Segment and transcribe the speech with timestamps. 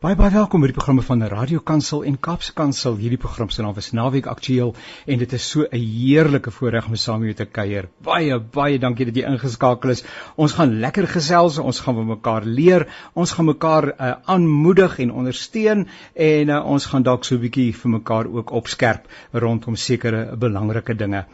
[0.00, 2.94] Baie baie welkom by die programme van Radio Kansel en Kaapse Kansel.
[2.96, 4.70] Hierdie program se naam is Naweek Aktueel
[5.04, 7.90] en dit is so 'n heerlike voorreg om saam met jou te kuier.
[8.00, 10.02] Baie baie dankie dat jy ingeskakel is.
[10.36, 15.12] Ons gaan lekker gesels, ons gaan met mekaar leer, ons gaan mekaar uh, aanmoedig en
[15.12, 20.34] ondersteun en uh, ons gaan dalk so 'n bietjie vir mekaar ook opskerp rondom sekere
[20.36, 21.26] belangrike dinge.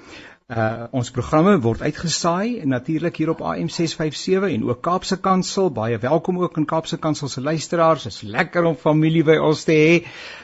[0.46, 5.72] Uh ons programme word uitgesaai natuurlik hier op AM 657 en ook Kaapse Kansel.
[5.74, 8.06] Baie welkom ook aan Kaapse Kansel se luisteraars.
[8.06, 9.98] Dit is lekker om familie by ons te hê.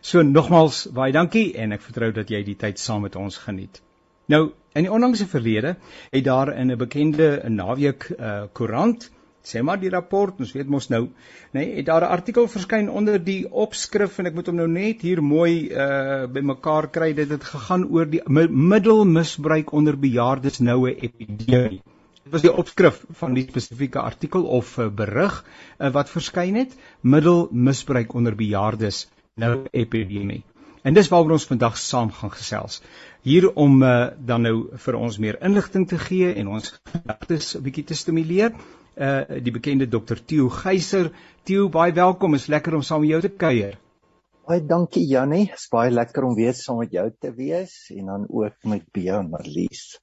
[0.00, 3.82] So nogmals baie dankie en ek vertrou dat jy die tyd saam met ons geniet.
[4.26, 5.76] Nou In die onlangse verlede
[6.10, 9.10] het daar in 'n bekende naweek uh, koerant,
[9.46, 12.90] sê maar die rapport, ons weet mos nou, nê, nee, het daar 'n artikel verskyn
[12.90, 17.12] onder die opskrif en ek moet hom nou net hier mooi uh bymekaar kry.
[17.14, 21.80] Dit het gegaan oor die middelmisbruik onder bejaardes noue epidemie.
[22.24, 25.44] Dit was die opskrif van die spesifieke artikel of uh, berig
[25.78, 30.42] uh, wat verskyn het, middelmisbruik onder bejaardes noue epidemie.
[30.86, 32.76] En dis waaroor ons vandag saam gaan gesels.
[33.26, 33.94] Hier om uh,
[34.28, 38.54] dan nou vir ons meer inligting te gee en ons gedagtes 'n bietjie te stimuleer.
[38.94, 40.22] Uh die bekende Dr.
[40.30, 41.10] Theo Geyser.
[41.42, 42.38] Theo, baie welkom.
[42.38, 43.74] Is lekker om saam met jou te kuier.
[44.46, 45.50] Baie dankie Jannie.
[45.58, 49.18] Is baie lekker om weer saam met jou te wees en dan ook met Bea
[49.18, 49.98] en Marlies.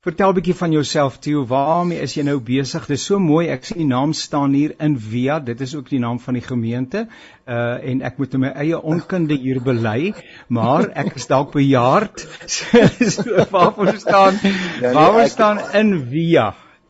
[0.00, 1.40] Vertel 'n bietjie van jouself, Theo.
[1.44, 2.86] Waarmee is jy nou besig?
[2.88, 3.50] Dit is so mooi.
[3.52, 5.34] Ek sien die naam staan hier in Via.
[5.44, 7.02] Dit is ook die naam van die gemeente.
[7.44, 10.14] Uh en ek moet my eie onkunde hier bely,
[10.48, 12.24] maar ek is dalk bejaard.
[13.12, 14.40] so waarvoor staan?
[14.40, 16.46] Ja, nee, waarvoor staan in Via?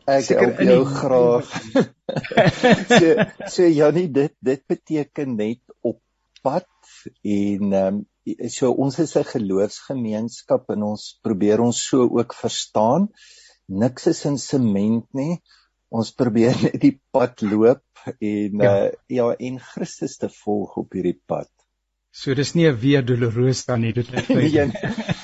[0.07, 0.95] Ek Seker in jou die...
[0.95, 1.51] graag.
[2.95, 5.99] so so Janie, dit dit beteken net op
[6.47, 6.95] pad
[7.27, 8.01] en ehm um,
[8.53, 13.09] so ons is 'n geloofsgemeenskap en ons probeer ons so ook verstaan.
[13.67, 15.41] Niks is in sement nie.
[15.89, 20.93] Ons probeer net die pad loop en ja, uh, ja en Christus te volg op
[20.93, 21.49] hierdie pad.
[22.13, 24.71] So dis nie 'n Via Dolorosa nie, dit is nee, nee,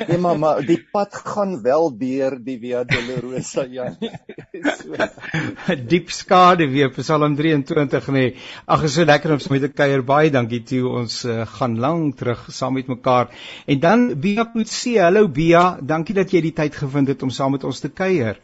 [0.08, 3.90] nee maar maar die pad gaan wel deur die Via Dolorosa ja.
[3.92, 4.96] so.
[5.92, 8.24] Diep skade weer Psalm 23 nê.
[8.66, 12.18] Ag is so lekker om met 'n kuier baie dankie toe ons uh, gaan lank
[12.24, 13.36] terug saam met mekaar.
[13.68, 17.52] En dan Bia Kutse, hallo Bia, dankie dat jy die tyd gevind het om saam
[17.52, 18.40] met ons te kuier.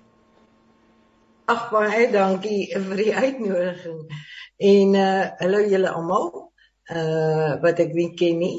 [1.47, 4.01] Ag baie dankie vir die uitnodiging.
[4.59, 6.51] En uh hallo julle almal
[6.91, 8.57] uh wat ek nie ken nie.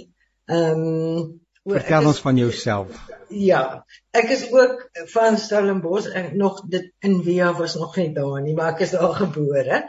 [0.49, 2.99] Ehm um, vertel ons van jouself.
[3.29, 8.43] Ja, ek is ook van Stellenbosch en nog dit in Via was nog nie daar
[8.45, 9.85] nie, maar ek is daar gebore.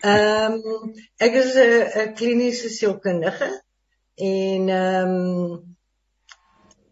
[0.00, 3.50] Ehm um, ek is 'n kliniese sielkundige
[4.14, 5.76] en ehm um,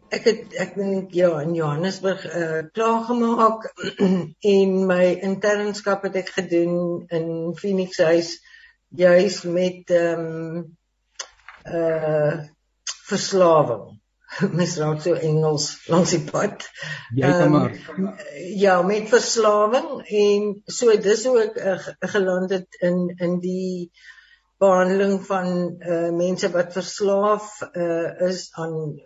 [0.08, 3.66] ek het ek dink ja in Johannesburg uh, klaar gemaak
[4.54, 7.26] en my internskap het ek gedoen in
[7.58, 8.36] Phoenix Huis
[8.96, 10.76] juis met ehm um,
[11.66, 12.34] uh
[13.06, 13.94] verslawing.
[14.58, 16.66] Mes raak so Engels langs die pad.
[17.14, 18.10] Jy kan maar um,
[18.58, 21.76] ja, met verslawing en so dis hoe ek uh,
[22.16, 23.92] geland het in in die
[24.62, 25.48] behandeling van
[25.78, 28.96] uh mense wat verslaaf uh is aan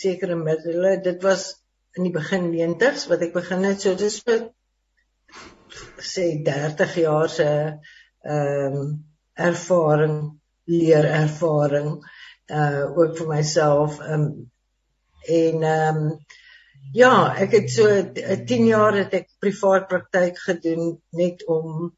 [0.00, 0.98] sekere middele.
[1.04, 1.50] Dit was
[1.98, 4.48] in die begin 90s wat ek begin het, so dis vir
[6.02, 7.48] sê 30 jaar se
[8.22, 8.92] ehm um,
[9.34, 11.96] ervaring, leer ervaring
[12.52, 14.50] uh ook vir myself um
[15.28, 16.00] en um
[16.92, 17.88] ja, ek het so
[18.46, 21.92] 10 jaar het ek privaat praktyk gedoen net om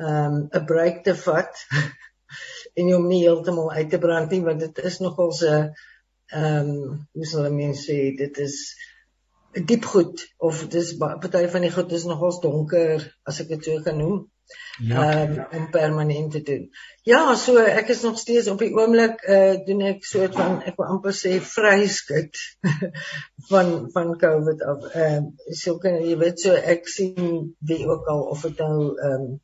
[0.00, 1.64] um 'n break te vat
[2.78, 5.50] en om nie heeltemal uit te brand nie want dit is nogal so
[6.32, 6.70] um
[7.12, 8.56] hoe sal mense sê dit is
[9.52, 13.82] diep goed of dis party van die goed is nogals donker as ek dit so
[13.82, 14.20] kan noem
[14.78, 15.22] ja.
[15.22, 16.68] um, om permanent te doen.
[17.02, 20.76] Ja, so ek is nog steeds op die oomblik uh doen ek soort van ek
[20.80, 22.40] wil amper sê vryskut
[23.50, 24.84] van van COVID af.
[24.92, 28.92] Ehm uh, so kan jy weet so ek sien wie ook al of dit nou
[28.96, 29.34] ehm um,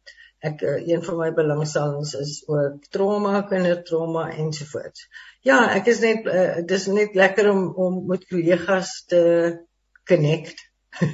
[0.47, 5.09] ek uh, een van my belangstellings is ook trauma, kindertrauma ensovoorts.
[5.47, 9.23] Ja, ek is net uh, dis net lekker om om met kollegas te
[10.07, 10.65] connect.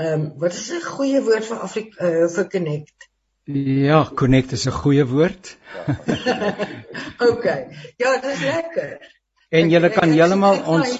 [0.00, 3.09] Ehm um, wat is 'n goeie woord vir Afrika uh, vir connect?
[3.54, 5.56] Ja, connect is 'n goeie woord.
[7.30, 7.44] OK.
[7.96, 8.98] Ja, dit is lekker.
[9.48, 10.98] En jy kan heeltemal ons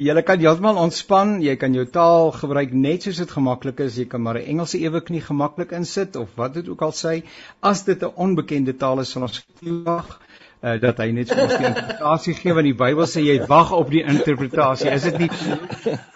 [0.00, 3.98] Jy kan heeltemal ontspan, jy kan jou taal gebruik net soos dit gemaklik is.
[4.00, 7.22] Jy kan maar 'n Engelse eweknie gemaklik insit of wat dit ook al sê.
[7.60, 10.20] As dit 'n onbekende taal is, sal ons wag
[10.62, 13.72] uh, dat hy net vir ons die interpretasie gee want die Bybel sê jy wag
[13.76, 14.90] op die interpretasie.
[14.92, 15.30] Is dit nie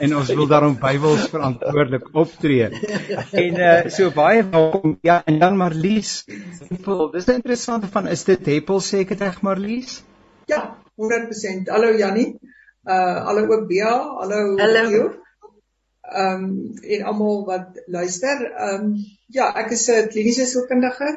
[0.04, 2.70] en ons wil daarom Bybels verantwoordelik optree.
[3.44, 4.98] En uh, so baie welkom.
[5.06, 6.22] Ja, en dan Marlies.
[6.28, 10.00] Dis interessant van is dit Heppel sê ek dit reg Marlies?
[10.50, 11.70] Ja, 100%.
[11.72, 12.34] Hallo Jannie.
[12.84, 13.92] Uh hallo ook Bea.
[14.20, 14.56] Hallo.
[14.60, 15.04] Hallo.
[16.04, 18.44] Ehm um, en almal wat luister.
[18.52, 18.96] Ehm um,
[19.32, 21.08] ja, ek is 'n kliniese sielkundige.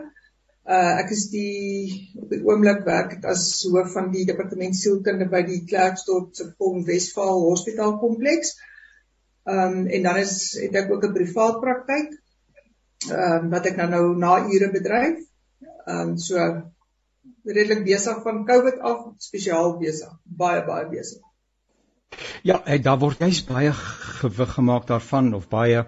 [0.68, 5.30] Uh ek is die op die oomblik werk ek as hoof van die departement sielkunde
[5.32, 8.58] by die Klerksdorp se Pom Wesvaal Hospitaal kompleks.
[9.48, 12.18] Ehm um, en dan is het ek ook 'n privaat praktyk.
[13.08, 15.22] Ehm um, wat ek nou nou na ure bedryf.
[15.88, 16.36] Ehm um, so
[17.48, 21.24] redelik besig van COVID af, spesiaal besig, baie baie besig.
[22.44, 23.72] Ja, daar word jy's baie
[24.20, 25.86] gewig gemaak daarvan of baie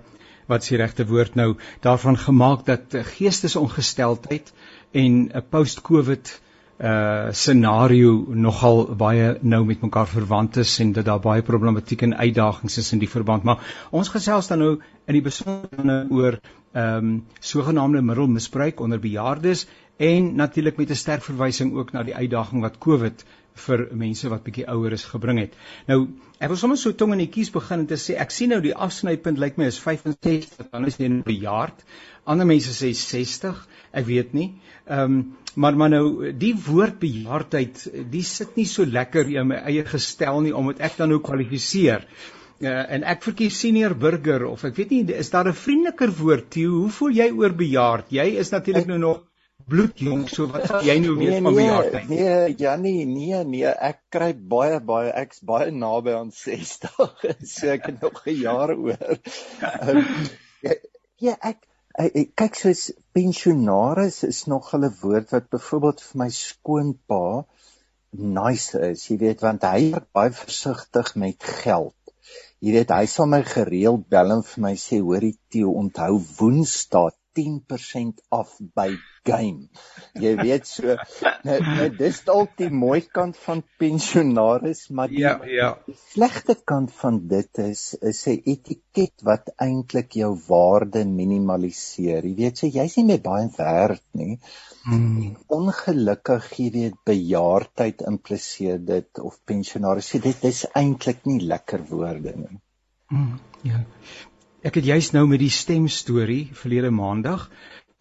[0.49, 1.55] wat die regte woord nou
[1.85, 4.53] daarvan gemaak dat geestesongesteldheid
[4.91, 6.39] en 'n post-covid
[6.79, 12.15] uh scenario nogal baie nou met mekaar verwant is en dat daar baie problematiek en
[12.15, 13.43] uitdagings is in die verband.
[13.43, 13.59] Maar
[13.91, 14.71] ons gesels dan nou
[15.05, 16.39] in die besonder oor
[16.71, 19.67] ehm um, sogenaamde middelmisbruik onder bejaardes
[19.97, 23.25] en natuurlik met 'n sterk verwysing ook na die uitdaging wat covid
[23.55, 25.57] vir mense wat bietjie ouer is gebring het.
[25.87, 25.99] Nou,
[26.39, 28.61] ek wil sommer so tong in die kies begin en te sê ek sien nou
[28.63, 31.83] die afsnypunt lyk my is 65, dan is jy nou bejaard.
[32.29, 33.59] Ander mense sê 60,
[33.91, 34.51] ek weet nie.
[34.87, 35.21] Ehm um,
[35.59, 37.81] maar maar nou die woord bejaardheid,
[38.11, 41.17] die sit nie so lekker in my eie gestel nie om dit ek dan nou
[41.25, 42.05] kwalifiseer.
[42.59, 46.49] Uh, en ek verkies senior burger of ek weet nie is daar 'n vriendeliker woord
[46.51, 49.21] Theo hoe voel jy oor bejaard jy is natuurlik nou nog
[49.71, 52.09] bloedjong so wat sal jy nou weet nee, van bejaardheid?
[52.09, 56.95] Nee, nee, Jannie, nee, nee, ek kry baie baie ek's baie naby aan 60.
[57.53, 59.17] so ek het nog 'n jaar oor.
[59.81, 60.03] Um,
[60.65, 60.77] ja,
[61.27, 61.65] ja, ek,
[62.39, 62.83] kyk soos
[63.17, 67.23] pensionaris is nog 'n woord wat byvoorbeeld vir my skoonpa
[68.11, 71.95] nice is, jy weet, want hy is baie versigtig met geld.
[72.59, 77.18] Jy weet, hy sal my gereeld bel en vir my sê, hoorie Theo, onthou Woensdae
[77.37, 78.89] 10% af by
[79.27, 79.67] game.
[80.19, 80.95] Jy weet so
[81.47, 85.69] nou, nou dis dalk die mooi kant van pensionaris, maar die ja, ja.
[86.13, 92.25] slegte kant van dit is is 'n etiket wat eintlik jou waarde minimaliseer.
[92.25, 94.39] Jy weet so jy's nie meer baie werd nie.
[94.85, 95.35] Hmm.
[95.47, 100.11] Ongelukkig jy weet bejaardheid impliseer dit of pensionaris.
[100.23, 102.59] Dit is eintlik nie lekker woorde nie.
[103.09, 103.83] Hmm, ja.
[104.59, 107.45] Ek het juis nou met die stem storie verlede maandag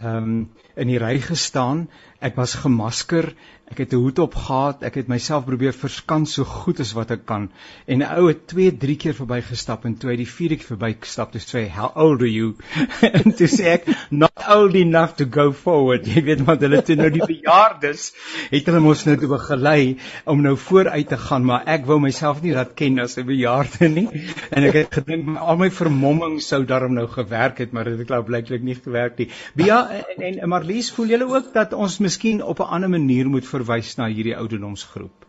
[0.02, 0.38] ehm um,
[0.74, 1.84] in die ry gestaan.
[2.18, 3.28] Ek was gemasker,
[3.70, 7.10] ek het 'n hoed op gehad, ek het myself probeer verskans so goed as wat
[7.10, 7.50] ek kan.
[7.86, 11.32] En 'n ou het 2, 3 keer verbygestap en toe hy die vierde keer verbygestap
[11.32, 12.56] het, sê hy, "How old are you?"
[13.22, 16.96] en toe sê ek, "Not old enough to go forward." Jy weet maar hulle toe
[16.96, 18.12] nou die bejaardes
[18.50, 22.42] het hulle mos nou toe begelei om nou vooruit te gaan, maar ek wou myself
[22.42, 24.08] nie laat ken as 'n bejaarde nie.
[24.56, 28.06] En ek het gedink al my vermomming sou daarom nou gewerk het, maar dit het
[28.06, 29.28] klaar blyklik nie gewerk nie.
[29.54, 33.48] Bia en, en Marlies, voel julle ook dat ons miskien op 'n ander manier moet
[33.48, 35.26] verwys na hierdie ouderdomsgroep?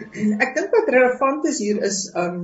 [0.44, 2.38] Ek dink wat relevant is hier is um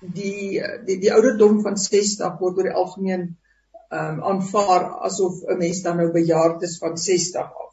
[0.00, 3.24] die die die ouderdom van 60 word oor die algemeen
[4.00, 7.70] um aanvaar asof 'n mens dan nou bejaard is van 60 af.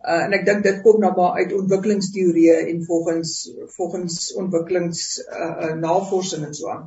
[0.00, 3.32] Uh, en ek dink dit kom nou maar uit ontwikkelingsteorieë en volgens
[3.76, 6.86] volgens ontwikkelings uh, navorsing en so aan.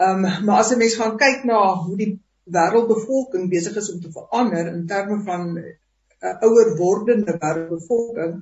[0.00, 2.12] Ehm um, maar as 'n mens gaan kyk na hoe die
[2.56, 5.56] wêreldbevolking besig is om te verander in terme van
[6.22, 8.34] uh, ouer wordende wêreldbevolking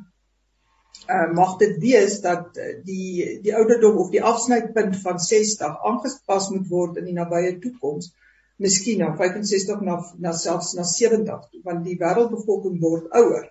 [1.06, 6.66] uh, mag dit wees dat die die ouderdom of die afsnypunt van 60 aangepas moet
[6.72, 8.10] word in die nabye toekoms
[8.58, 13.46] miskien na 65 na na selfs na 70 want die wêreldbevolking word ouer.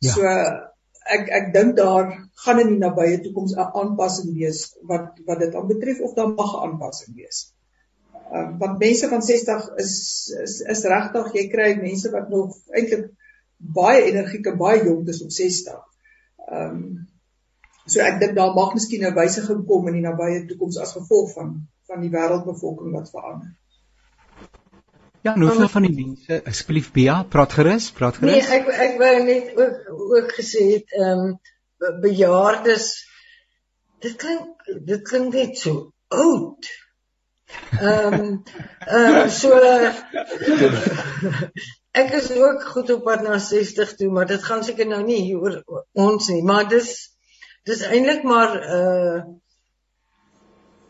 [0.00, 0.12] Ja.
[0.12, 0.30] So
[1.16, 2.08] ek ek dink daar
[2.44, 6.54] gaan in die nabye toekoms 'n aanpassing wees wat wat dit aanbetref of daar mag
[6.54, 7.52] 'n aanpassing wees.
[8.32, 9.94] Um, want mense van 60 is
[10.42, 13.10] is is regtig jy kry mense wat nog eintlik
[13.56, 15.84] baie energieke baie jonk is op 60.
[16.46, 17.06] Ehm um,
[17.86, 21.32] so ek dink daar mag miskien 'n wysiging kom in die nabye toekoms as gevolg
[21.32, 23.54] van van die wêreldbevolking wat verander.
[25.22, 28.32] Ja, nou veel van die mense, asseblief Bea, praat gerus, praat gerus.
[28.32, 32.86] Nee, ek ek wou net ook ook gesê het ehm um, bejaardes
[34.04, 36.70] dit klink dit klink net so oud.
[37.80, 38.42] Ehm um,
[38.86, 39.54] uh, so
[41.96, 45.34] ek is ook goed op pad na 60 toe, maar dit gaan seker nou nie
[45.36, 45.62] oor
[45.92, 46.92] ons nie, maar dis
[47.66, 49.18] dis eintlik maar uh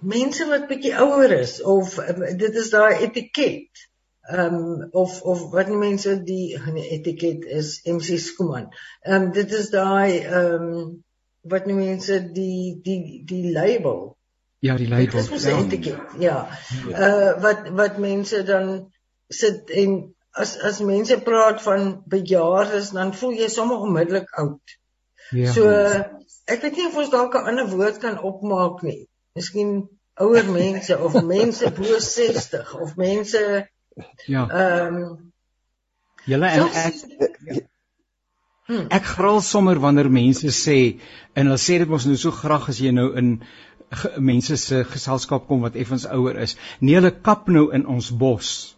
[0.06, 1.94] mense wat bietjie ouer is of
[2.38, 3.86] dit is daai etiket
[4.26, 8.68] ehm um, of of wat mense die nee, etiket is MC Skuman.
[9.00, 11.04] Ehm um, dit is daai ehm um,
[11.46, 14.16] wat die mense die die die label.
[14.58, 15.22] Ja, die label.
[15.22, 15.62] Dit is 'n ja.
[15.64, 16.00] etiket.
[16.18, 16.38] Ja.
[16.88, 17.08] ja.
[17.08, 18.92] Uh wat wat mense dan
[19.28, 24.76] sit en as as mense praat van bejaardes dan voel jy sommer onmiddellik oud.
[25.30, 25.52] Ja.
[25.52, 25.68] So
[26.46, 29.08] ek weet nie of ons dalk 'n ander woord kan opmaak nie.
[29.34, 29.88] Miskien
[30.20, 33.66] ouer mense of mense bo 60 of mense
[34.26, 34.48] Ja.
[34.48, 35.32] Ehm um,
[36.26, 36.96] Julle en ek
[38.66, 38.86] hmm.
[38.90, 40.78] ek gril sommer wanneer mense sê
[41.38, 43.36] en hulle sê dit mos nou so graag as jy nou in
[44.18, 46.56] mense se geselskap kom wat effens ouer is.
[46.80, 48.75] Nee, hulle kap nou in ons bos.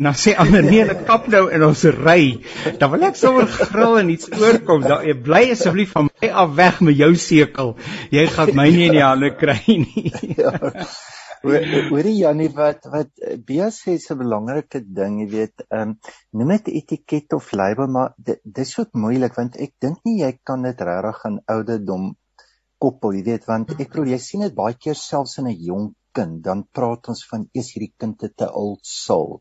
[0.00, 2.22] Nou sê ander nee, hulle kap nou in ons ry.
[2.80, 4.86] Dan wil ek sommer gril en iets oorkom.
[4.88, 7.74] Dan jy bly asseblief van my af weg met jou sekel.
[8.14, 10.08] Jy gaan my nie in die hande kry nie.
[10.40, 10.54] ja.
[11.42, 13.12] Hoorie Jannie wat wat
[13.48, 15.94] Bia sê is 'n belangrike ding, jy weet, ehm um,
[16.36, 18.12] noem dit etiket of label, maar
[18.44, 22.10] dis so moeilik want ek dink nie jy kan dit regtig aan ouderdom
[22.80, 25.88] koppel, jy weet, want ek bedoel jy sien dit baie keer selfs in 'n jong
[26.12, 29.40] kind, dan praat ons van eers hierdie kind het 'n old soul.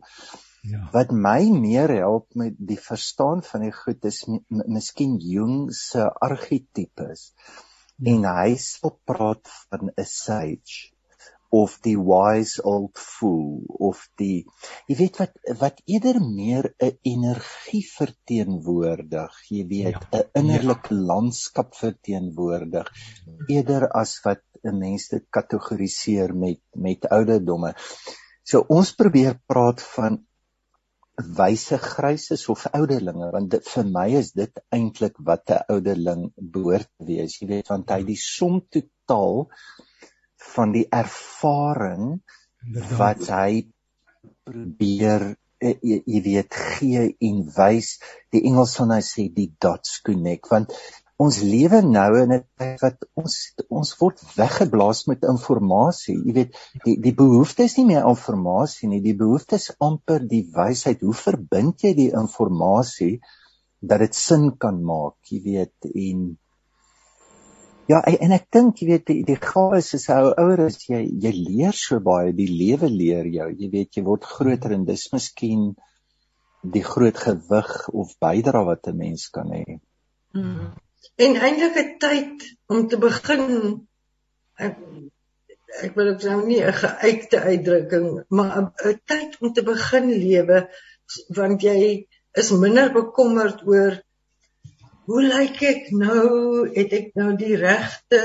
[0.68, 0.89] Ja.
[0.92, 7.32] Wat my meer help met die verstaan van die goed is miskien Jung se argetipes.
[7.96, 8.13] Ja.
[8.13, 10.92] En hy sal praat van 'n sage
[11.50, 14.46] of die wise old fool of die
[14.89, 21.01] jy weet wat wat eerder meer 'n energie verteenwoordig jy weet 'n ja, innerlike ja.
[21.12, 22.94] landskap verteenwoordig
[23.48, 27.74] eerder as wat 'n mens dit kategoriseer met met ouderdomme
[28.44, 30.22] so ons probeer praat van
[31.19, 36.89] wyse gryses of ouderlinge want dit, vir my is dit eintlik wat 'n ouderling behoort
[36.97, 39.49] te wees jy weet want hy die som totaal
[40.55, 42.21] van die ervaring
[42.99, 43.67] wat hy
[44.47, 47.97] probeer eh, jy, jy weet gee en wys.
[48.33, 50.75] Die Engelsman hy sê die dots connect want
[51.19, 53.35] ons lewe nou in 'n tyd wat ons
[53.79, 58.91] ons word weggeblaas met inligting jy weet die die behoefte is nie meer aan inligting
[58.93, 63.17] nie die behoefte is amper die wysheid hoe verbind jy die inligting
[63.91, 66.29] dat dit sin kan maak jy weet en
[67.89, 71.31] Ja, en ek dink jy weet die, die gawe is hoe ouer is jy, jy
[71.33, 73.47] leer so baie, die lewe leer jou.
[73.49, 75.63] Jy weet jy word groter en dis miskien
[76.75, 79.79] die groot gewig of bydra wat 'n mens kan hê.
[80.38, 80.69] Hmm.
[81.15, 83.46] En eintlik 'n tyd om te begin
[84.56, 84.75] ek,
[85.86, 90.68] ek wil ook nou nie 'n geuite uitdrukking, maar 'n tyd om te begin lewe
[91.39, 92.08] want jy
[92.41, 93.98] is minder bekommerd oor
[95.10, 96.70] hoe lyk ek nou?
[96.74, 98.20] Het ek nou die regte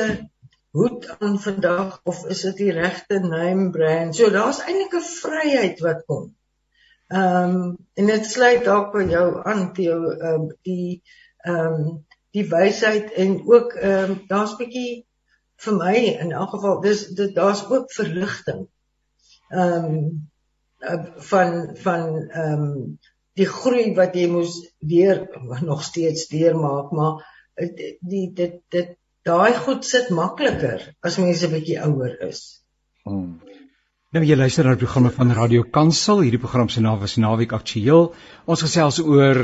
[0.76, 4.16] hoed aan vandag of is dit die regte name brand?
[4.16, 6.34] So daar's eintlik 'n vryheid wat kom.
[7.08, 11.02] Ehm um, en dit sluit dalk by jou aan te jou ehm um, die
[11.44, 12.04] ehm um,
[12.34, 15.04] die wysheid en ook ehm um, daar's bietjie
[15.64, 18.66] vir my in elk geval dis daar's ook verligting.
[19.50, 22.98] Ehm um, van van ehm um,
[23.38, 25.24] die groei wat jy moes weer
[25.62, 27.24] nog steeds deurmaak maar
[28.00, 32.42] die dit dit daai goed sit makliker as mense 'n bietjie ouer is.
[33.04, 33.40] Hmm.
[34.14, 36.20] Nou jy luister na die programme van Radio Kansel.
[36.22, 38.04] Hierdie program se naam is Naweek Aktueel.
[38.46, 39.40] Ons gesels oor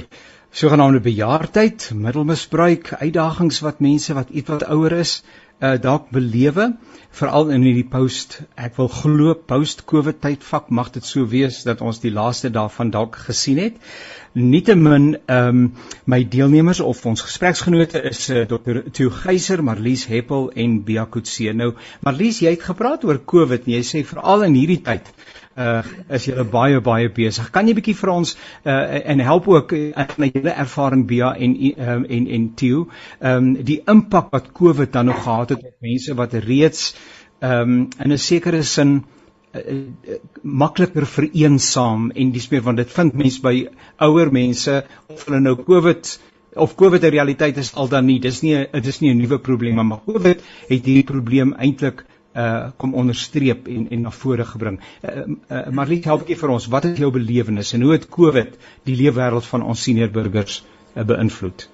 [0.54, 5.16] sogenaamde bejaardheid, middelmisbruik, uitdagings wat mense wat ietwat ouer is,
[5.60, 6.72] uh, dalk belewe
[7.20, 11.82] veral in hierdie post ek wil glo post covid tydvak mag dit so wees dat
[11.82, 13.80] ons die laaste daarvan dalk gesien het
[14.34, 15.64] nietemin ehm um,
[16.06, 18.84] my deelnemers of ons gespreksgenote is uh, Dr.
[18.90, 21.72] Theo Geyser, Marlies Heppel en Bia Kutse nou
[22.06, 25.39] Marlies jy het gepraat oor covid en jy sê veral in hierdie tyd uh
[26.08, 27.50] is julle baie baie besig.
[27.54, 29.72] Kan jy bietjie vir ons uh en help ook
[30.18, 32.88] na julle ervaring Bia en um, en en Theo,
[33.20, 36.94] ehm um, die impak wat COVID dan nog gehad het op mense wat reeds
[37.40, 39.04] ehm um, in 'n sekere sin
[39.54, 45.24] uh, uh, makliker vereensaam en dis meer want dit vind mense by ouer mense of
[45.24, 46.18] hulle nou COVID
[46.56, 48.18] of COVID 'n realiteit is al dan nie.
[48.18, 52.70] Dis nie dit is nie 'n nuwe probleem maar COVID het hierdie probleem eintlik uh
[52.76, 54.78] kom onderstreep en en na vore gebring.
[55.02, 58.56] Uh, uh Marlies, help ek vir ons, wat is jou belewenis en hoe het COVID
[58.86, 60.60] die leefwêreld van ons senior burgers
[60.94, 61.68] uh, beïnvloed?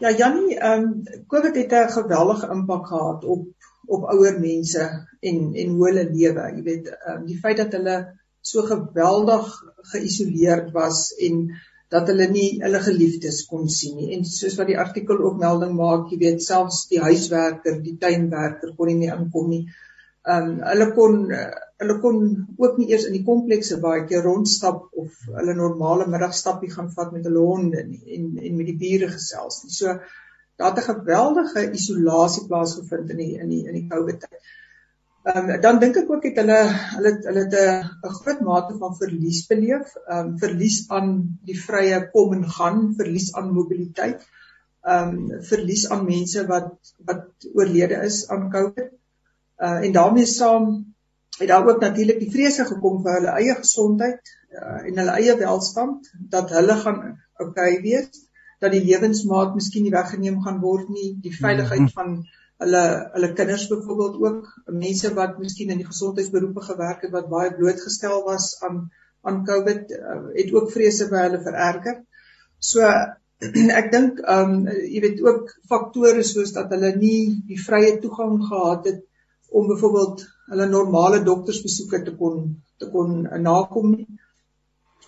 [0.00, 3.48] Ja, Jannie, ehm um, COVID het 'n geweldige impak gehad op
[3.86, 6.52] op ouer mense en en hoe hulle lewe.
[6.56, 7.96] Jy weet, ehm um, die feit dat hulle
[8.40, 9.48] so geweldig
[9.92, 11.50] geïsoleerd was en
[11.90, 14.10] dat hulle nie hulle geliefdes kon sien nie.
[14.14, 18.76] En soos wat die artikel ook melding maak, jy weet selfs die huiswerker, die tuinwerker
[18.76, 19.64] kon nie meer inkom nie.
[20.28, 21.18] Ehm um, hulle kon
[21.80, 22.18] hulle kon
[22.60, 27.14] ook nie eers in die komplekse baie keer rondstap of hulle normale middagstappie gaan vat
[27.16, 29.72] met hulle honde nie en en met die bure gesels nie.
[29.78, 29.96] So
[30.60, 34.50] daar het 'n geweldige isolasie plaasgevind in die in die in die COVID tyd.
[35.22, 36.58] Ehm um, dan dink ek ook het hulle
[36.96, 37.56] hulle hulle het
[38.08, 41.10] 'n groot mate van verlies beleef, ehm um, verlies aan
[41.48, 44.24] die vrye kom en gaan, verlies aan mobiliteit,
[44.82, 48.88] ehm um, verlies aan mense wat wat oorlede is aan COVID.
[49.66, 50.72] Uh en daarmee saam
[51.38, 54.20] het daar ook natuurlik die vrese gekom vir hulle eie gesondheid
[54.62, 57.00] uh, en hulle eie welstand dat hulle gaan
[57.44, 58.26] okay wees
[58.60, 61.94] dat die lewensmaat miskien nie weggeneem gaan word nie die veiligheid mhm.
[61.96, 62.16] van
[62.60, 62.82] hulle
[63.14, 68.24] hulle kinders byvoorbeeld ook mense wat miskien in die gesondheidsberoepe gewerk het wat baie blootgestel
[68.26, 68.82] was aan
[69.22, 72.00] aan COVID uh, het ook vrese by hulle vererger
[72.72, 72.84] so
[73.80, 78.88] ek dink um jy weet ook faktore soos dat hulle nie die vrye toegang gehad
[78.92, 79.06] het
[79.50, 82.42] om byvoorbeeld hulle normale doktersbesoeke te kon
[82.80, 84.06] te kon nakom nie.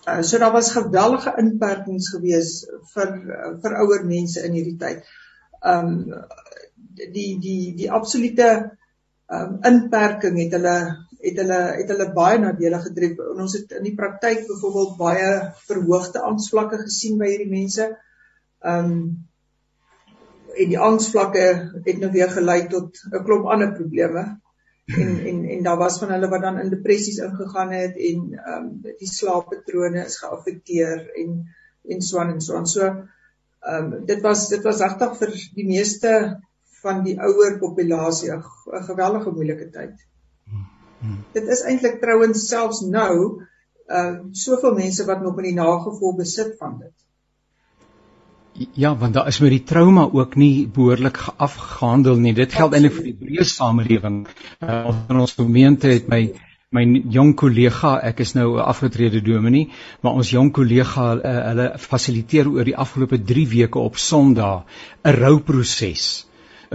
[0.03, 2.51] Uh, so daar was geweldige inperkings gewees
[2.95, 3.13] vir
[3.63, 5.07] vir ouer mense in hierdie tyd.
[5.75, 5.93] Um
[7.15, 8.49] die die die absolute
[9.33, 10.77] um inperking het hulle
[11.23, 13.21] het hulle het hulle baie nadelig gedryf.
[13.33, 15.29] Ons het in die praktyk byvoorbeeld baie
[15.69, 17.91] verhoogde angsvlakke gesien by hierdie mense.
[18.61, 18.97] Um
[20.53, 21.45] en die angsvlakke
[21.87, 24.25] het nou weer gelei tot 'n klomp ander probleme
[24.85, 28.65] en en en daar was van hulle wat dan in depressies ingegaan het en ehm
[28.65, 31.47] um, die slaappatrone is geaffekteer en
[31.89, 32.67] en so aan en so aan.
[32.67, 36.13] So ehm um, dit was dit was regtig vir die meeste
[36.83, 38.43] van die ouer populasie 'n
[38.89, 39.95] geweldige moeilike tyd.
[41.35, 43.43] Dit is eintlik trouens selfs nou
[43.89, 46.95] uh, soveel mense wat nog in die nagevolg besit van dit.
[48.77, 52.35] Ja, want daar is met die trauma ook nie behoorlik afgehandel nie.
[52.37, 54.27] Dit geld eintlik vir die breë samelewing.
[54.61, 56.27] Uh, in ons gemeente het my
[56.73, 59.69] my jong kollega, ek is nou 'n afgetrede dominee,
[60.01, 64.65] maar ons jong kollega uh, hulle fasiliteer oor die afgelope 3 weke op Sondag
[65.05, 66.27] 'n rouproses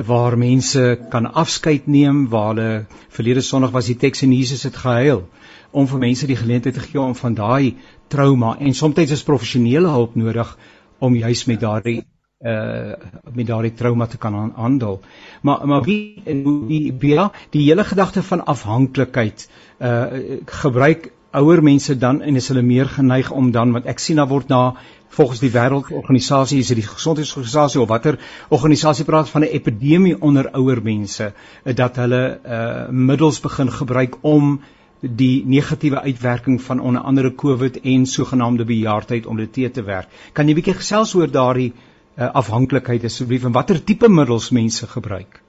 [0.05, 4.75] waar mense kan afskeid neem, waar hulle verlede Sondag was die teks en Jesus het
[4.77, 5.23] gehuil
[5.71, 7.75] om vir mense die geleentheid te gee om van daai
[8.07, 10.57] trauma en soms is professionele hulp nodig
[10.99, 12.03] om juis met daardie
[12.45, 12.93] uh
[13.33, 15.01] met daardie trauma te kan handel.
[15.41, 20.05] Maar maar wie en wie ja, die hele gedagte van afhanklikheid uh
[20.45, 24.29] gebruik ouer mense dan en is hulle meer geneig om dan want ek sien daar
[24.29, 24.75] word na
[25.09, 30.51] volgens die wêreldorganisasie is dit die gesondheidsorganisasie of watter organisasie praat van 'n epidemie onder
[30.53, 34.59] ouer mense dat hulle uh middels begin gebruik om
[35.01, 40.07] die negatiewe uitwerking van onder andere COVID en sogenaamde bejaardheid om dit te werk.
[40.33, 45.41] Kan jy bietjie gesels oor daardie uh, afhanklikheid asseblief en watter tipe middels mense gebruik?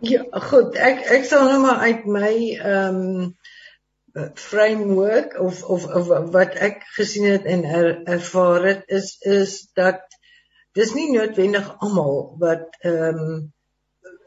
[0.00, 0.76] Ja, goed.
[0.76, 3.34] Ek ek sal nou maar uit my ehm um,
[4.34, 10.00] framework of, of of wat ek gesien het en er, ervaar het is is dat
[10.76, 13.52] dis nie noodwendig almal wat ehm um,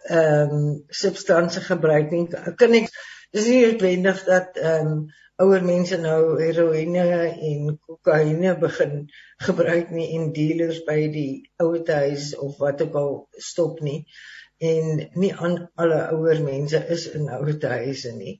[0.09, 2.27] ehm um, substansie gebruik nie.
[2.61, 2.89] Kan ek
[3.35, 5.01] dis nie noodwendig dat ehm um,
[5.39, 7.03] ouer mense nou heroïne
[7.49, 8.95] en kokaine begin
[9.45, 11.31] gebruik nie en dealers by die
[11.63, 13.13] ouerhuis of wat ook al
[13.51, 14.01] stop nie
[14.71, 18.35] en nie aan alle ouer mense is in ouerhuise nie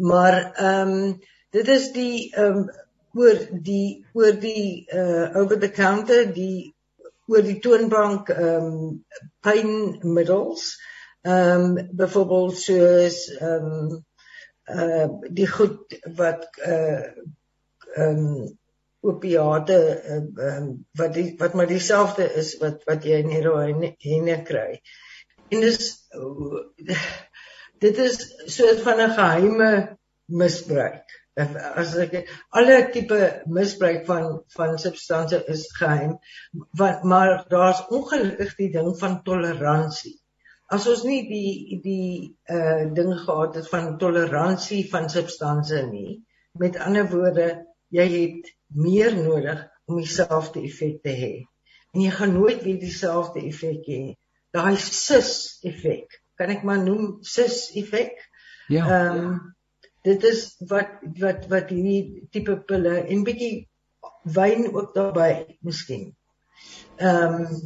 [0.00, 1.18] maar ehm um,
[1.50, 2.68] dit is die ehm um,
[3.20, 6.74] oor die oor die uh over the counter die
[7.26, 8.94] oor die toonbank ehm um,
[9.46, 10.70] pynmiddels
[11.22, 13.98] ehm um, byvoorbeeld soos ehm um,
[14.70, 15.08] uh
[15.40, 17.02] die goed wat uh
[17.96, 18.58] um
[19.00, 19.78] opiate
[20.14, 24.80] uh, um wat die wat maar dieselfde is wat wat jy in heroïne kry.
[25.50, 25.94] En dis
[27.80, 28.18] dit is
[28.56, 29.70] soort van 'n geheime
[30.26, 31.06] misbruik.
[31.80, 36.18] As ek alle tipe misbruik van van substansie is geheim,
[36.76, 40.20] wat maar daar's ongelukkig die ding van toleransie
[40.74, 42.10] as ons nie die die
[42.56, 46.12] uh ding gehad het van toleransie van substansie nie
[46.62, 47.48] met ander woorde
[47.96, 48.50] jy het
[48.86, 51.32] meer nodig om dieselfde effek te hê
[51.94, 54.02] en jy gaan nooit weer dieselfde effek hê
[54.54, 55.32] daai sis
[55.66, 58.16] effek kan ek maar noem sis effek
[58.76, 59.40] ja ehm um,
[60.08, 63.54] dit is wat wat wat hierdie tipe pille en bietjie
[64.36, 65.34] wyn ook daarbey
[65.68, 66.08] miskien
[66.96, 67.60] ehm um,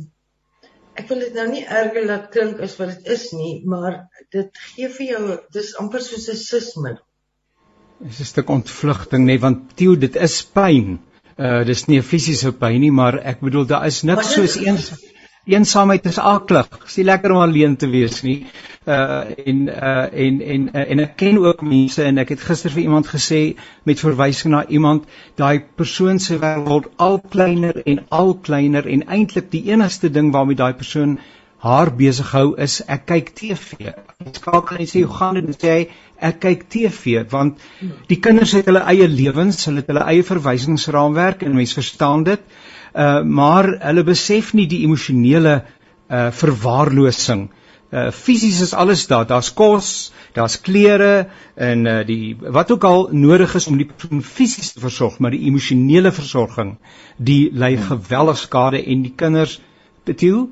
[0.99, 4.63] ek wil dit nou nie erger laat klink as wat dit is nie, maar dit
[4.75, 5.23] gee vir jou
[5.57, 7.03] dis amper soos 'n sismiddel.
[8.05, 10.99] Dis 'n stuk ontvlugting nê, want Theo, dit is pyn.
[11.39, 14.79] Uh dis nie 'n fisiese pyn nie, maar ek bedoel daar is niks soos een
[15.45, 16.69] eensaamheid is aklig.
[16.73, 18.39] Dit is nie lekker om alleen te wees nie.
[18.85, 22.73] Uh en uh en en uh, en ek ken ook mense en ek het gister
[22.73, 23.43] vir iemand gesê
[23.89, 25.07] met verwysing na iemand,
[25.41, 30.33] daai persoon se wêreld word al kleiner en al kleiner en eintlik die enigste ding
[30.33, 31.19] waarmee daai persoon
[31.65, 33.89] haar besig hou is ek kyk TV.
[34.21, 35.57] Ek skakel en sê hoe gaan dit?
[35.57, 35.87] Sê hy
[36.29, 37.61] ek kyk TV want
[38.11, 42.45] die kinders het hulle eie lewens, hulle het hulle eie verwysingsraamwerk en mense verstaan dit.
[42.95, 45.65] Uh maar hulle besef nie die emosionele
[46.09, 47.49] uh verwaarlosing.
[47.91, 49.27] Uh fisies is alles daar.
[49.27, 54.23] Daar's kos, daar's klere en uh die wat ook al nodig is om die persoon
[54.23, 56.77] fisies te versorg, maar die emosionele versorging,
[57.17, 57.87] die lei hmm.
[57.91, 59.61] geweldig skade en die kinders
[60.05, 60.49] Betiel,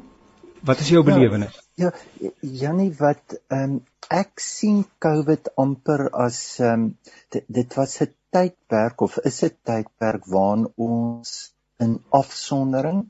[0.65, 1.57] wat is jou ja, belewenis?
[1.75, 3.81] Ja, ja Jannie wat ehm um,
[4.13, 6.87] ek sien COVID amper as ehm um,
[7.31, 11.52] dit, dit was 'n tydperk of is 'n tydperk waarin ons
[11.85, 13.05] in afsondering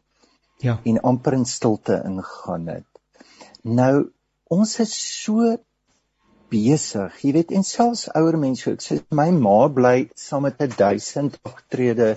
[0.62, 2.88] ja en amper in stilte ingegaan het.
[3.62, 4.10] Nou
[4.52, 5.56] ons is so
[6.52, 11.38] besig, jy weet, en selfs ouer mense, ek sê my ma bly saam met 1000
[11.48, 12.12] aftrede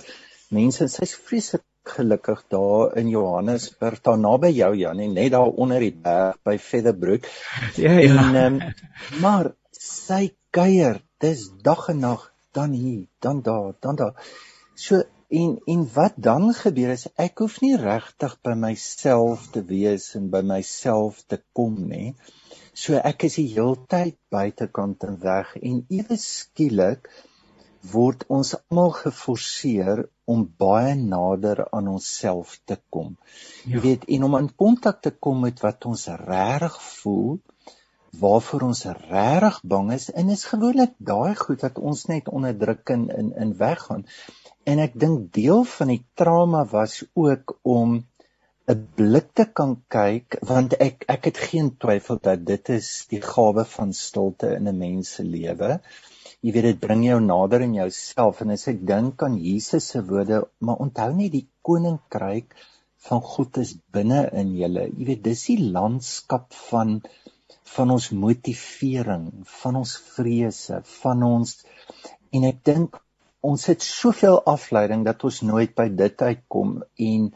[0.54, 5.94] mense, sy's vreeslik gelukkig daar in Johannesburg, daar naby jou Janie, net daar onder die
[5.94, 7.28] berg by Featherbrook.
[7.84, 8.16] Ja ja.
[8.26, 8.58] En, um,
[9.22, 14.32] maar sy kuier, dis dag en nag dan hier, dan daar, dan daar.
[14.74, 20.12] So en en wat dan gebeur is ek hoef nie regtig by myself te wees
[20.18, 22.14] en by myself te kom nie.
[22.74, 27.10] So ek is die heeltyd buitekant en weg en ewe skielik
[27.92, 33.14] word ons almal geforseer om baie nader aan onsself te kom.
[33.64, 33.76] Ja.
[33.76, 37.36] Jy weet, en om in kontak te kom met wat ons regtig voel,
[38.20, 43.08] waarvoor ons regtig bang is en is gewoonlik daai goed wat ons net onderdruk en
[43.12, 44.06] in in weggaan.
[44.70, 47.92] En ek dink deel van die trauma was ook om
[48.72, 53.20] 'n blik te kan kyk want ek ek het geen twyfel dat dit is die
[53.26, 55.68] gawe van stilte in 'n mens se lewe.
[56.42, 60.02] Jy weet dit bring jou nader in jouself en as ek dink aan Jesus se
[60.10, 62.58] woorde maar onthou net die koninkryk
[63.06, 64.88] van God is binne in julle.
[64.98, 67.00] Jy weet dis die landskap van
[67.76, 69.26] van ons motivering
[69.62, 71.58] van ons vrese van ons
[72.34, 73.02] en ek dink
[73.40, 77.28] ons het soveel afleiding dat ons nooit by dit uitkom en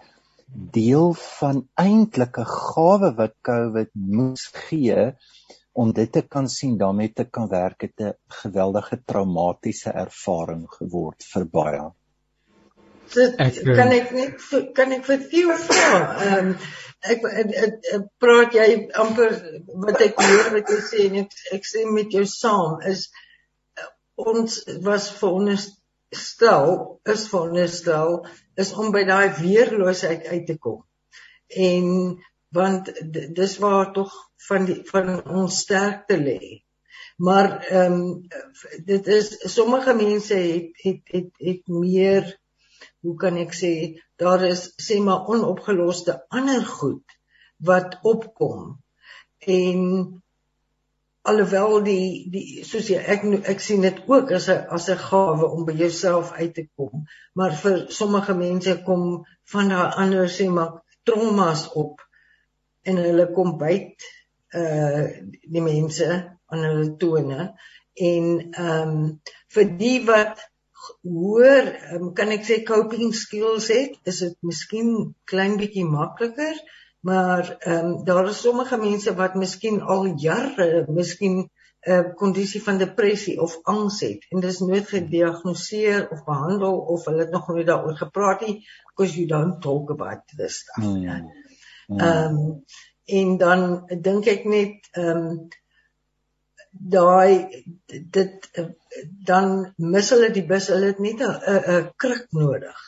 [0.74, 5.12] deel van eintlike gawe wat COVID moes gee
[5.72, 11.22] om dit te kan sien daarmee te kan werk het 'n geweldige traumatiese ervaring geword
[11.32, 11.90] vir baie.
[13.14, 14.34] Dit ek, kan ek net
[14.74, 15.94] kan ek vir jou vra.
[16.26, 16.56] Ehm um,
[17.00, 17.50] ek, ek,
[17.94, 19.32] ek, praat jy amper
[19.86, 23.08] wat ek hoor wat jy sê en ek, ek sê met jou saam is
[24.16, 25.79] ons was veronderstel
[26.10, 30.82] is veronderstel is om by daai weerloosheid uit te kom.
[31.48, 32.18] En
[32.54, 32.90] want
[33.34, 34.12] dis waar tog
[34.48, 36.64] van die van ons sterkte lê.
[37.16, 38.28] Maar ehm um,
[38.84, 42.38] dit is sommige mense het het het het meer
[43.00, 43.72] hoe kan ek sê
[44.22, 47.16] daar is sê maar onopgeloste ander goed
[47.70, 48.80] wat opkom
[49.38, 49.80] en
[51.22, 55.46] alhoewel die die soos jy ek ek sien dit ook as 'n as 'n gawe
[55.56, 57.06] om by jouself uit te kom.
[57.34, 62.00] Maar vir sommige mense kom van daai ander sê maar traumas op
[62.82, 64.08] en hulle kom byt
[64.60, 65.06] uh
[65.54, 66.08] die mense
[66.46, 67.54] aan hulle tone.
[67.94, 69.20] En ehm um,
[69.54, 70.40] vir die wat
[71.02, 76.56] hoor um, kan ek sê coping skills het is dit miskien klein bietjie makliker
[77.00, 82.62] maar ehm um, daar is sommige mense wat miskien al jare miskien 'n uh, kondisie
[82.62, 87.30] van depressie of angs het en dit is nooit gediagnoseer of behandel of hulle het
[87.30, 90.84] nog nooit daaroor gepraat nie because you don't talk about this stuff.
[90.84, 91.30] Mm.
[91.96, 92.64] Ehm um,
[93.04, 93.62] en dan
[94.00, 95.48] dink ek net ehm um,
[96.70, 98.50] daai dit
[99.26, 102.80] dan mis hulle die bus hulle het net 'n 'n kruk nodig.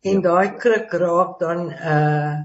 [0.00, 0.20] En ja.
[0.20, 2.38] daai kruk raak dan 'n uh,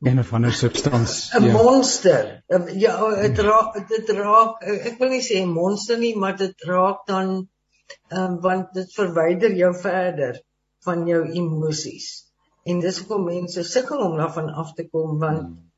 [0.00, 1.52] en van 'n substans 'n ja.
[1.52, 2.44] monster.
[2.74, 7.48] Ja, dit raak dit raak ek wil nie sê monster nie, maar dit raak dan
[8.08, 10.42] ehm um, want dit verwyder jou verder
[10.84, 12.08] van jou emosies.
[12.64, 15.70] En dis hoekom mense sukkel om daarvan af te kom want hmm.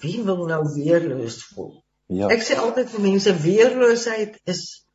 [0.00, 1.84] wie wil nou weerloos voel?
[2.06, 2.28] Ja.
[2.30, 4.86] Ek sê altyd vir mense weerloosheid is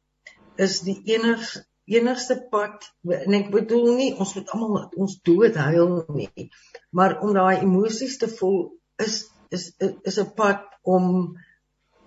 [0.55, 1.65] is die enigste
[1.97, 6.49] enigste pad en ek bedoel nie ons moet almal ons dood huil nie
[6.99, 8.61] maar om daai emosies te voel
[9.07, 9.17] is
[9.57, 10.63] is is 'n pad
[10.97, 11.09] om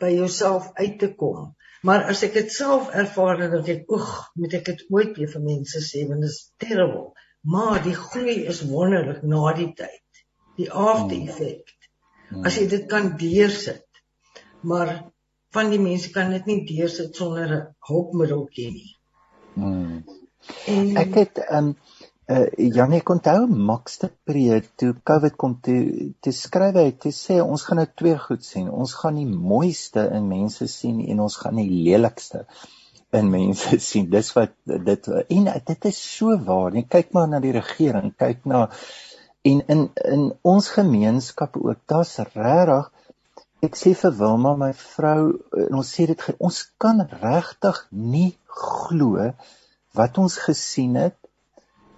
[0.00, 1.52] by jouself uit te kom
[1.88, 4.08] maar as ek dit self ervaar dan dink ek oeg
[4.40, 7.12] moet ek dit ooit weer vir mense sê want dit is terrible
[7.44, 10.00] Maar die groei is wonderlik na die tyd.
[10.54, 11.72] die afde-effek.
[12.28, 12.44] Hmm.
[12.46, 13.82] As jy dit kan deursit.
[14.62, 14.92] Maar
[15.56, 18.92] van die mense kan dit nie deursit sonder 'n hulpmiddeltjie nie.
[19.54, 20.02] Hmm.
[20.68, 21.74] En ek het um
[22.24, 27.12] uh Janie kon onthou Max te pre toe COVID kom toe te skryf hy te
[27.12, 28.70] sê ons gaan nou twee goed sien.
[28.70, 32.46] Ons gaan die mooiste in mense sien en ons gaan die lelikste
[33.12, 34.08] in mense sien.
[34.10, 36.72] Dis wat dit en dit is so waar.
[36.72, 38.70] Jy kyk maar na die regering, kyk na
[39.44, 41.84] en in in ons gemeenskap ook.
[41.92, 42.88] Daar's regtig
[43.66, 45.20] ek sê vir Wilma my vrou
[45.64, 47.78] en ons sê dit ons kan regtig
[48.14, 48.30] nie
[48.64, 49.28] glo
[49.98, 51.18] wat ons gesien het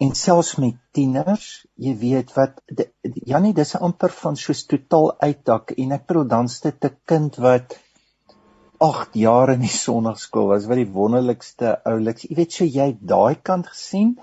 [0.05, 1.46] en selfs met tieners,
[1.81, 2.59] jy weet wat
[3.31, 7.79] Jannie dis amper van soos totaal uitdak en ek bedoel dan sit 'n kind wat
[8.88, 13.37] 8 jaar in die sonnaarskool was wat die wonderlikste ouliks, jy weet so jy daai
[13.50, 14.18] kant gesien,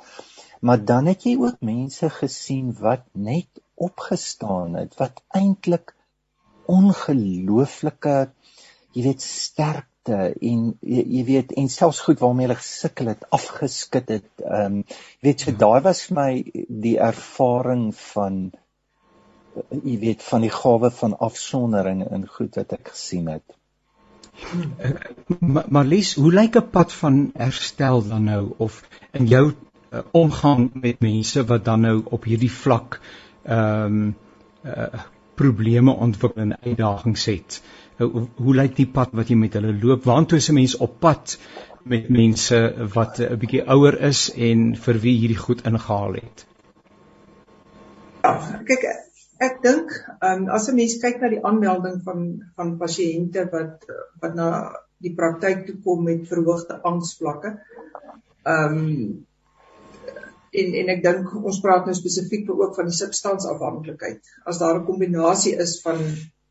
[0.62, 5.96] maar dan het jy ook mense gesien wat net opgestaan het wat eintlik
[6.66, 8.16] ongelooflike
[8.94, 13.24] jy weet sterk te en jy, jy weet en selfs goed waarmee hulle gesukkel het
[13.36, 14.30] afgeskit het.
[14.44, 14.84] Ehm um,
[15.26, 16.30] weet jy daai was vir my
[16.86, 18.44] die ervaring van
[19.70, 23.46] jy weet van die gawe van afsondering in goed wat ek gesien het.
[25.40, 30.72] Maar, Lies, hoe lyk 'n pad van herstel dan nou of in jou uh, omgang
[30.74, 33.00] met mense wat dan nou op hierdie vlak
[33.44, 34.16] ehm um,
[34.66, 35.04] uh,
[35.36, 37.62] probleme ontwikkel en uitdagings het?
[37.98, 40.06] hoe, hoe lyk die pad wat jy met hulle loop?
[40.08, 41.38] Waartoe is 'n mens op pad
[41.84, 42.60] met mense
[42.94, 46.46] wat 'n bietjie ouer is en vir wie hierdie goed ingehaal het?
[48.24, 48.86] Ja, kyk
[49.40, 49.92] ek dink
[50.22, 53.86] um, as 'n mens kyk na die aanmelding van van pasiënte wat
[54.22, 54.50] wat na
[55.04, 57.60] die praktyk toe kom met verhoogde angsvlakke.
[58.44, 59.26] Ehm um,
[60.62, 64.22] en en ek dink ons praat nou spesifiek ook van die substansafhanklikheid.
[64.46, 66.00] As daar 'n kombinasie is van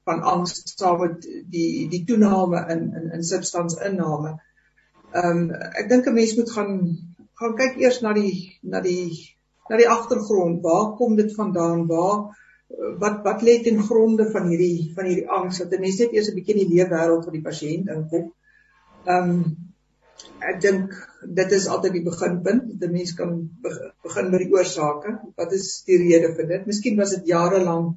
[0.05, 4.39] van angs saam met die die toename in in in substansinname.
[5.13, 6.73] Ehm um, ek dink 'n mens moet gaan
[7.41, 9.37] gaan kyk eers na die na die
[9.71, 10.63] na die agtergrond.
[10.63, 11.87] Waar kom dit vandaan?
[11.87, 12.37] Waar
[12.99, 15.59] wat wat lê ten gronde van hierdie van hierdie angs?
[15.59, 18.33] Dat 'n mens net eers 'n bietjie in die leefwêreld van die pasiënt inkom.
[19.05, 19.72] Ehm um,
[20.51, 20.95] ek dink
[21.41, 22.73] dit is altyd die beginpunt.
[22.83, 23.35] 'n Mens kan
[24.07, 25.19] begin by die oorsake.
[25.37, 26.67] Wat is die rede vir dit?
[26.67, 27.97] Miskien was dit jare lank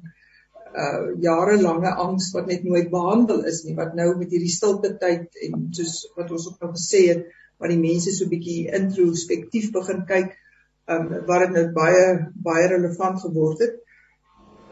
[0.76, 5.38] uh jarelange angs wat net nooit behandel is nie wat nou met hierdie stilte tyd
[5.46, 7.22] en soos wat ons ook nou gesê het
[7.62, 10.34] wat die mense so bietjie introspektief begin kyk
[10.92, 12.04] um wat dit nou baie
[12.48, 13.78] baie relevant geword het.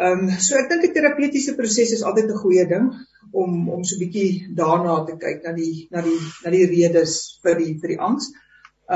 [0.08, 2.92] Um so ek dink 'n terapeutiese proses is altyd 'n goeie ding
[3.42, 7.58] om om so bietjie daarna te kyk na die na die na die redes vir
[7.60, 8.30] die vir die angs.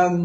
[0.03, 0.21] Um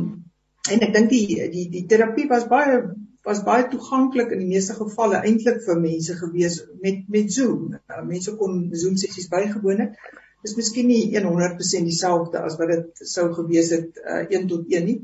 [0.72, 2.84] en ek dink die die die terapie was baie
[3.28, 7.74] was baie toeganklik in die meeste gevalle eintlik vir mense gewees met met Zoom.
[7.76, 10.00] Nou, mense kon Zoom sessies bygewoon het.
[10.44, 14.90] Dis miskien nie 100% dieselfde as wat dit sou gewees het uh, 1 tot 1
[14.90, 14.98] nie.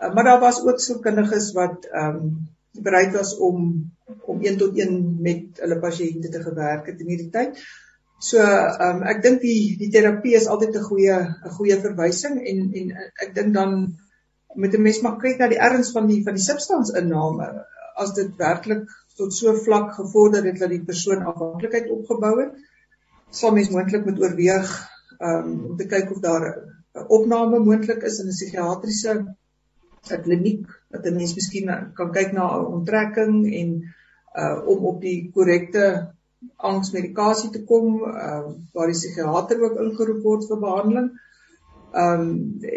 [0.00, 2.34] Uh, maar daar was ook sielkundiges wat ehm um,
[2.72, 3.92] bereid was om
[4.26, 7.60] om 1 tot 1 met hulle pasiënte te gewerk het in hierdie tyd.
[8.22, 12.38] So ehm um, ek dink die die terapie is altyd 'n goeie 'n goeie verwysing
[12.50, 12.92] en en
[13.24, 13.72] ek dink dan
[14.54, 17.48] met 'n mens maar kyk na die erns van die van die substansinname
[18.04, 22.54] as dit werklik tot so vlak gevorder het dat die persoon afhanklikheid opgebou het
[23.40, 24.70] sal mens moontlik moet oorweeg
[25.18, 29.18] um, om te kyk of daar 'n opname moontlik is in 'n psigiatriese
[30.28, 33.68] kliniek dat 'n mens miskien kan kyk na 'n onttrekking en
[34.40, 36.12] uh, om op die korrekte
[36.56, 41.10] angsmedikasie te kom uh, waar die psigiater ook ingeroep word vir behandeling.
[41.92, 42.30] Ehm um,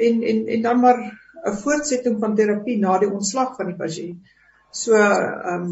[0.08, 1.00] en en en dan maar
[1.46, 4.34] 'n voortsetting van terapie na die ontslag van die pasiënt.
[4.72, 5.72] So ehm um,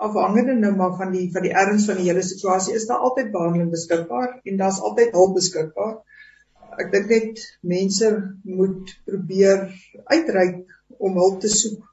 [0.00, 3.32] afhangende nou maar van die van die erns van die hele situasie is daar altyd
[3.32, 5.94] behandeling beskikbaar en daar's altyd hulp beskikbaar.
[6.80, 8.10] Ek dink net mense
[8.42, 9.68] moet probeer
[10.04, 10.64] uitreik
[10.98, 11.86] om hulp te soek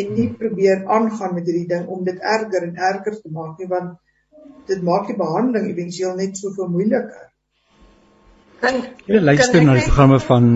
[0.00, 3.68] en nie probeer aangaan met hierdie ding om dit erger en erger te maak nie
[3.68, 3.96] want
[4.68, 7.24] dit maak die behandeling éventueel net soveel moeiliker.
[9.06, 10.46] Julle luister na die programme van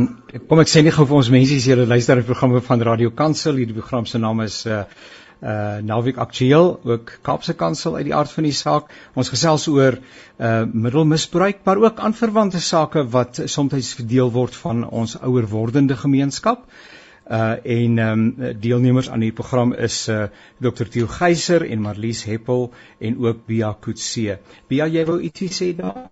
[0.50, 2.82] kom ek sê nie gou vir ons mense as julle luister na die programme van
[2.88, 3.60] Radio Kansel.
[3.60, 4.84] Hierdie program se naam is uh
[5.42, 8.90] uh Naweek Aktueel, ook Kaapse Kansel uit die aard van die saak.
[9.18, 15.16] Ons gesels oor uh middelmisbruik, maar ook aanverwante sake wat soms verdeel word van ons
[15.22, 16.66] ouer wordende gemeenskap.
[16.66, 17.01] Uh
[17.32, 20.26] en ehm um, deelnemers aan hierdie program is uh
[20.60, 20.88] Dr.
[20.92, 22.66] Theo Geyser en Marlies Heppel
[22.98, 24.38] en ook Bia Kutse.
[24.68, 26.10] Bia, jy wou ietsie sê daar?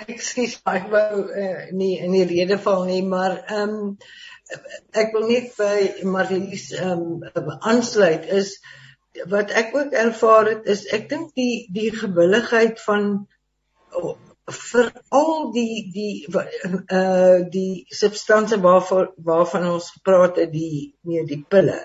[0.08, 3.96] Ek wou uh, nie in die rede val nie, maar ehm um,
[4.98, 8.56] ek wil net by Marlies ehm um, aansluit is
[9.30, 13.12] wat ek ook ervaar het is ek dink die die gewilligheid van
[14.56, 21.44] vir al die die uh die substansie waarvan waarvan ons gepraat het die nee die
[21.48, 21.78] pille.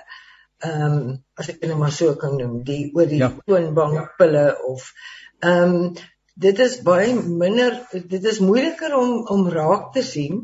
[0.63, 3.31] Ehm um, as ek dit nou maar so kan noem, die oor die ja.
[3.45, 4.91] toonbank pille of
[5.39, 5.95] ehm um,
[6.35, 10.41] dit is baie minder dit is moeiliker om om raak te sien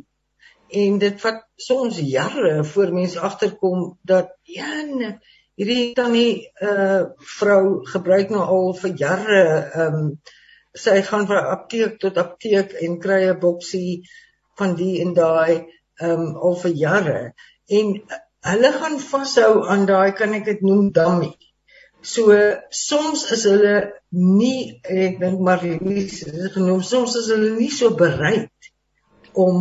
[0.72, 4.70] en dit vat soms jare voor mense agterkom dat ja
[5.60, 7.02] hierdie tannie uh
[7.38, 10.14] vrou gebruik nou al vir jare ehm um,
[10.78, 14.04] sy gaan van apteek tot apteek en kry 'n boksie
[14.58, 15.68] van die en daai
[16.02, 17.34] um, al vir jare
[17.80, 17.94] en
[18.52, 21.32] hulle gaan vashou aan daai kan ek dit noem dummy.
[22.02, 22.34] So
[22.74, 23.76] soms is hulle
[24.10, 26.24] nie ek dink maar dis
[26.56, 28.72] genoem soms is hulle nie so bereid
[29.34, 29.58] om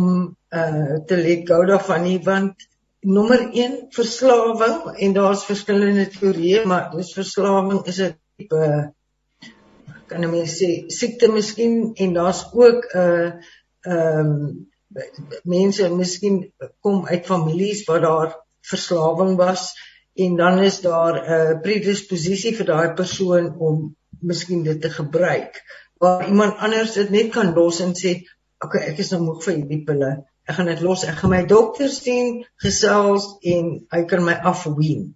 [0.61, 2.65] uh te let go daarvan nie want
[3.01, 8.91] nommer 1 verslawing en daar's verskillende teorieë maar dis verslawing is 'n tipe
[10.11, 10.69] kan 'n mens sê
[10.99, 13.29] siekte miskien en daar's ook 'n uh,
[13.93, 14.67] ehm um,
[15.43, 16.35] mense miskien
[16.83, 18.31] kom uit families waar daar
[18.71, 19.71] verslawing was
[20.23, 25.63] en dan is daar 'n uh, predisposisie vir daai persoon om miskien dit te gebruik.
[25.97, 28.11] Waar iemand anders dit net kan los en sê
[28.65, 30.11] okay ek is nou moeg vir hierdie pille.
[30.45, 31.03] Ek gaan dit los.
[31.03, 35.15] Ek gaan my dokter sien gesels en hy kan my afween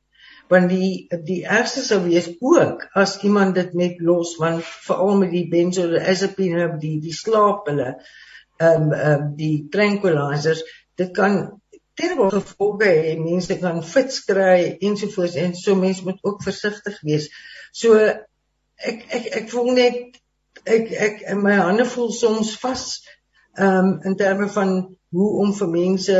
[0.50, 5.32] want die die ergste sou wees ook as iemand dit net los want veral met
[5.34, 10.64] die benzodiazepine die die slaappille ehm um, ehm um, die tranquilizers
[10.96, 11.40] dit kan
[11.96, 17.30] terrible gevolge hê mense kan fits kry ensovoorts en so mense moet ook versigtig wees.
[17.72, 20.20] So ek ek ek voel net
[20.66, 22.86] ek ek in my hande voel soms vas
[23.56, 24.76] ehm um, in terme van
[25.16, 26.16] hoe om vir mense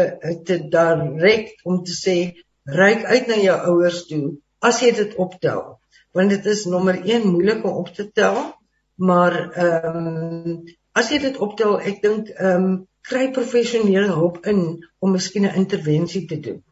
[0.48, 2.18] te direk om te sê
[2.66, 5.80] reik uit na jou ouers toe as jy dit optel.
[6.12, 8.56] Want dit is nommer 1 moeilik om op te tel
[8.96, 12.76] maar ehm um, as jy dit optel ek dink ehm um,
[13.06, 14.62] kry professionele hulp in
[15.00, 16.64] om miskien 'n intervensie te doen.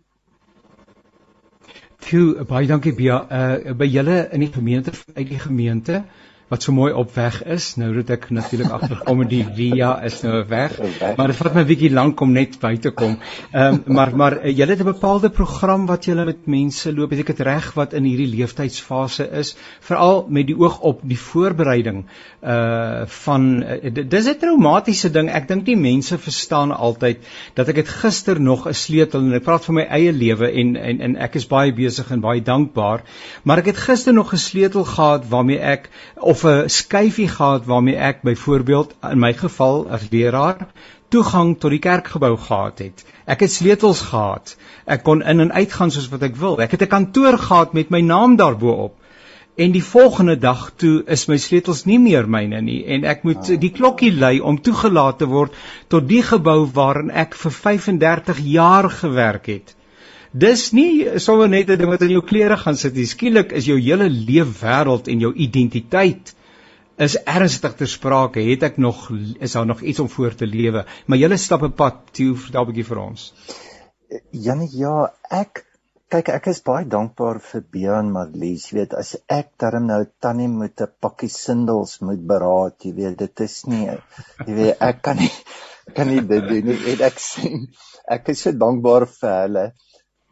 [2.09, 6.03] Toe baie dankie Bia uh, by julle in die gemeente uit die gemeente
[6.51, 7.75] wat so mooi op weg is.
[7.79, 10.75] Nou het ek natuurlik agtergekom die via is nou weg.
[11.17, 13.17] Maar dit vat my 'n bietjie lank om net by te kom.
[13.51, 17.09] Ehm um, maar maar uh, julle het 'n bepaalde program wat julle met mense loop.
[17.09, 21.19] Het ek dit reg wat in hierdie leeftydfase is, veral met die oog op die
[21.19, 22.05] voorbereiding
[22.43, 25.29] uh van uh, dis 'n traumatiese ding.
[25.29, 27.17] Ek dink die mense verstaan altyd
[27.53, 30.75] dat ek het gister nog 'n sleutel en ek praat van my eie lewe en
[30.75, 33.03] en en ek is baie besig en baie dankbaar.
[33.43, 35.89] Maar ek het gister nog 'n sleutel gehad waarmee ek
[36.33, 40.67] of 'n skyfie gehad waarmee ek byvoorbeeld in my geval as leraar
[41.13, 43.03] toegang tot die kerkgebou gehad het.
[43.25, 44.55] Ek het sleutels gehad.
[44.85, 46.57] Ek kon in en uit gaan soos wat ek wil.
[46.65, 48.95] Ek het 'n kantoor gehad met my naam daarbo-op.
[49.55, 53.53] En die volgende dag toe is my sleutels nie meer myne nie en ek moet
[53.61, 55.53] die klokkie lui om toegelaat te word
[55.87, 59.75] tot die gebou waarin ek vir 35 jaar gewerk het.
[60.33, 63.05] Dis nie sommer net 'n ding wat in jou klere gaan sit nie.
[63.05, 66.33] Skielik is jou hele leefwêreld en jou identiteit
[66.97, 68.41] is ernstig ter sprake.
[68.41, 70.85] Het ek nog is daar nog iets om voor te lewe?
[71.05, 73.33] Maar jy stap 'n pad, toe vertel 'n bietjie vir ons.
[74.31, 75.65] Janie, ja, ek
[76.09, 78.71] kyk ek is baie dankbaar vir Bean Marlies.
[78.71, 83.17] Jy weet, as ek darm nou tannie met 'n pakkie sindels moet beraad, jy weet,
[83.17, 83.85] dit is nie
[84.47, 85.31] jy weet, ek kan nie
[85.95, 86.93] kan nie dit doen nie.
[86.93, 87.67] En ek sê
[88.07, 89.73] ek is so dankbaar vir hulle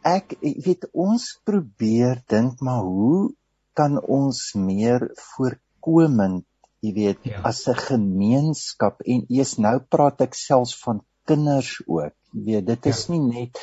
[0.07, 3.31] ek weet ons probeer dink maar hoe
[3.77, 6.45] kan ons meer voorkomend
[6.81, 7.41] jy weet ja.
[7.45, 12.85] as 'n gemeenskap en eers nou praat ek selfs van kinders ook jy weet dit
[12.93, 13.13] is ja.
[13.13, 13.61] nie net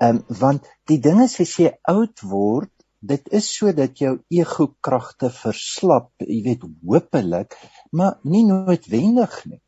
[0.00, 2.72] ehm um, want die ding is as jy oud word
[3.12, 7.58] dit is sodat jou ego kragte verslap jy weet hopelik
[7.92, 9.60] maar nie noodwendig nie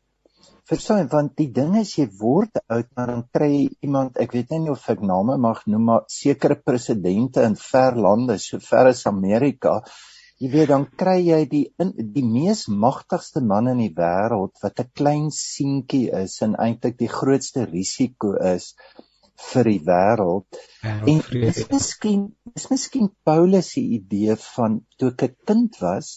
[0.69, 4.51] verstaan want die ding is jy word oud maar dan kry jy iemand ek weet
[4.57, 9.05] nie of ek name mag noem maar sekere presidente in ver lande so ver as
[9.11, 9.79] Amerika
[10.43, 14.81] jy weet dan kry jy die in, die mees magtigste man in die wêreld wat
[14.83, 18.73] 'n klein seentjie is en eintlik die grootste risiko is
[19.51, 20.59] vir die wêreld.
[20.83, 26.11] En dis miskien dis miskien Paulus se idee van toe ek 'n kind was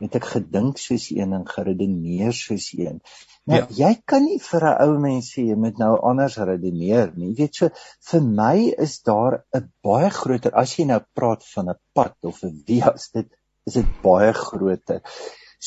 [0.00, 3.00] het ek gedink soos een en geredeneer soos een
[3.48, 3.66] Nou, ja.
[3.88, 7.28] jy kan nie vir 'n ou mens sê jy moet nou anders redeneer nie.
[7.30, 7.70] Jy weet so
[8.10, 12.42] vir my is daar 'n baie groter as jy nou praat van 'n pad of
[12.44, 13.30] 'n vias dit
[13.70, 15.00] is dit baie groter.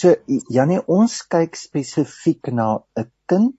[0.01, 0.13] So
[0.57, 2.67] Janie ons kyk spesifiek na
[3.03, 3.57] 'n kind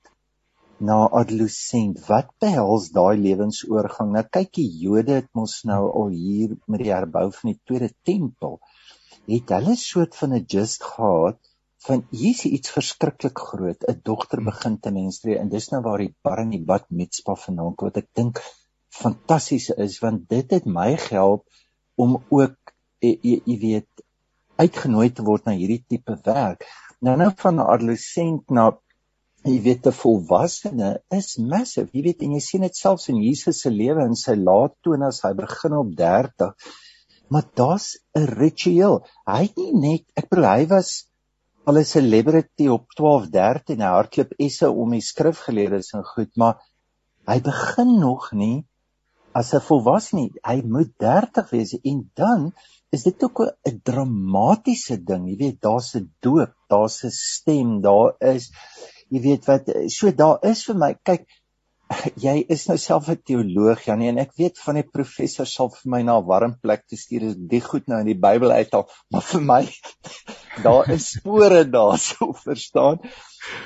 [0.78, 1.98] na adolescent.
[2.06, 4.12] Wat behels daai lewensoorgang?
[4.12, 7.90] Nou kyk die Jode het mos nou al hier met die herbou van die tweede
[8.04, 8.60] tempel
[9.26, 11.38] het hulle soort van 'n just gehad
[11.86, 13.84] van hier's iets verskriklik groot.
[13.88, 14.50] 'n Dogter hmm.
[14.50, 17.96] begin te menstrueer en dis nou waar die bar en die bad mitspa vanaand wat
[17.96, 18.42] ek dink
[18.92, 21.46] fantasties is want dit het my gehelp
[21.96, 22.56] om ook
[23.00, 24.04] jy weet
[24.62, 26.66] uitgenooi te word na hierdie tipe werk.
[27.00, 28.70] Nou nou van 'n adolescent na
[29.44, 31.90] jy weet 'n volwassene is massive.
[31.92, 35.22] Jy weet en jy sien dit selfs in Jesus se lewe in sy laat 20's,
[35.22, 36.54] hy begin op 30.
[37.32, 38.98] Maar daar's 'n ritueel.
[39.28, 40.90] Hy het nie net ek bedoel hy was
[41.64, 46.32] al 'n celebrity op 12, 13 en hy hardloop esse om die skrifgeleerdes en goed,
[46.36, 46.60] maar
[47.30, 48.66] hy begin nog nie
[49.40, 50.28] as 'n volwassene.
[50.44, 52.52] Hy moet 30 wees en dan
[52.90, 55.28] is dit ook 'n dramatiese ding.
[55.28, 58.50] Jy weet, daar's 'n doop, daar's 'n stem, daar is
[59.08, 60.94] jy weet wat so daar is vir my.
[61.04, 61.26] Kyk,
[62.20, 65.90] jy is nou self 'n teoloog, Janie, en ek weet van die professor sal vir
[65.94, 68.88] my na 'n warm plek te stuur as die goed nou in die Bybel uithaal,
[69.10, 69.62] maar vir my
[70.66, 73.00] daar is spore daarso, verstaan?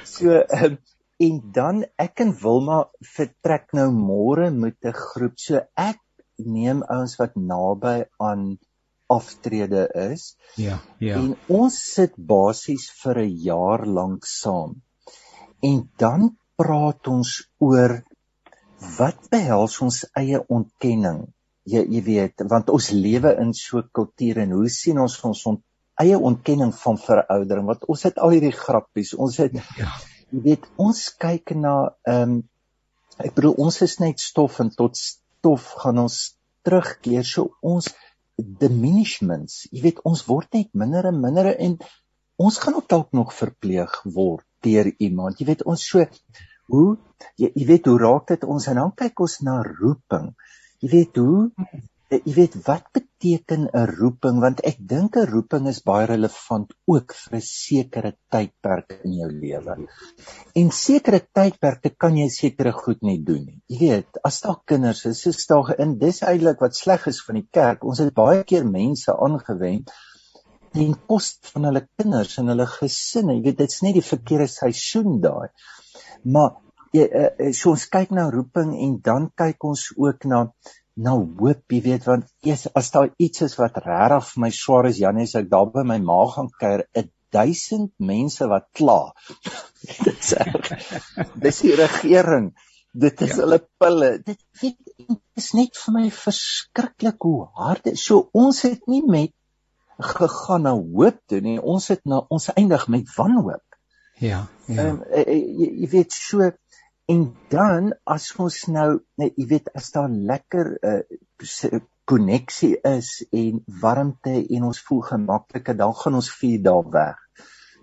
[0.04, 0.78] So um,
[1.18, 2.84] en dan ek en Wilma
[3.16, 5.38] vertrek nou môre met 'n groep.
[5.38, 6.00] So ek
[6.38, 8.58] neem ouens wat naby aan
[9.08, 10.36] aftrede is.
[10.56, 11.20] Ja, ja.
[11.20, 14.82] En ons sit basies vir 'n jaar lank saam.
[15.62, 18.02] En dan praat ons oor
[18.96, 21.24] wat behels ons eie ontkenning.
[21.66, 25.46] Jy jy weet, want ons lewe in so 'n kultuur en hoe sien ons ons
[25.46, 25.62] ont,
[25.98, 27.66] eie ontkenning van veroudering?
[27.66, 29.14] Want ons het al hierdie grappies.
[29.14, 29.90] Ons het ja.
[30.30, 32.42] jy weet, ons kyk na ehm um,
[33.18, 37.24] ek bedoel ons is net stof en tot stof gaan ons terugkeer.
[37.24, 37.88] So ons
[38.36, 39.66] diminishments.
[39.72, 41.78] Jy weet ons word net minder en minder en
[42.36, 45.40] ons gaan ook dalk nog verpleeg word deur iemand.
[45.40, 46.04] Jy weet ons so
[46.72, 46.96] hoe
[47.36, 50.32] jy, jy weet hoe raak dit ons en dan kyk ons na roeping.
[50.84, 51.50] Jy weet hoe
[52.06, 56.74] Eh, jy weet wat beteken 'n roeping want ek dink 'n roeping is baie relevant
[56.94, 59.74] ook vir 'n sekere tydperk in jou lewe.
[60.60, 63.58] En sekere tydperke kan jy sekere goed nie doen nie.
[63.66, 67.40] Jy weet, as daar kinders is, is daar in dis eintlik wat sleg is van
[67.40, 67.82] die kerk.
[67.84, 69.90] Ons het baie keer mense aangewend
[70.76, 73.34] ten koste van hulle kinders en hulle gesinne.
[73.34, 75.50] Jy weet, dit's net die verkeerde seisoen daai.
[76.22, 76.56] Maar
[76.96, 80.46] jy uh, so ons kyk na roeping en dan kyk ons ook na
[80.96, 84.88] nou hoop, jy weet, want eers as daar iets is wat regtig vir my swaar
[84.88, 89.12] is, Janie, as ek daar by my ma gaan kuier, 'n duisend mense wat kla.
[90.06, 90.70] dit is erg.
[91.42, 92.54] Dis die regering.
[92.96, 93.42] Dit is ja.
[93.42, 94.10] hulle pille.
[94.24, 94.80] Dit weet
[95.36, 99.34] is net vir my verskriklik hoe hard dit so ons het nie met
[100.00, 101.58] gegaan na hoop toe nie.
[101.60, 103.65] Ons het na ons eindig met wanhoop.
[104.18, 104.88] Ja, ja.
[104.88, 106.50] Um, jy, weet so
[107.06, 108.88] En dan as ons nou,
[109.20, 115.02] nee, jy weet as daar lekker 'n uh, koneksie is en warmte en ons voel
[115.10, 117.20] gemakliker, dan gaan ons vier dae weg.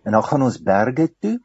[0.04, 1.38] En dan gaan ons berge toe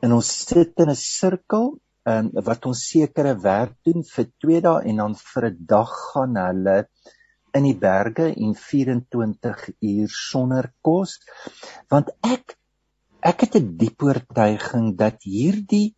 [0.00, 1.68] en ons sit in 'n sirkel
[2.14, 6.40] en wat ons sekere werk doen vir 2 dae en dan vir 'n dag gaan
[6.46, 6.78] hulle
[7.52, 11.18] in die berge en 24 uur sonder kos
[11.92, 12.56] want ek
[13.30, 15.94] ek het 'n diep oortuiging dat hierdie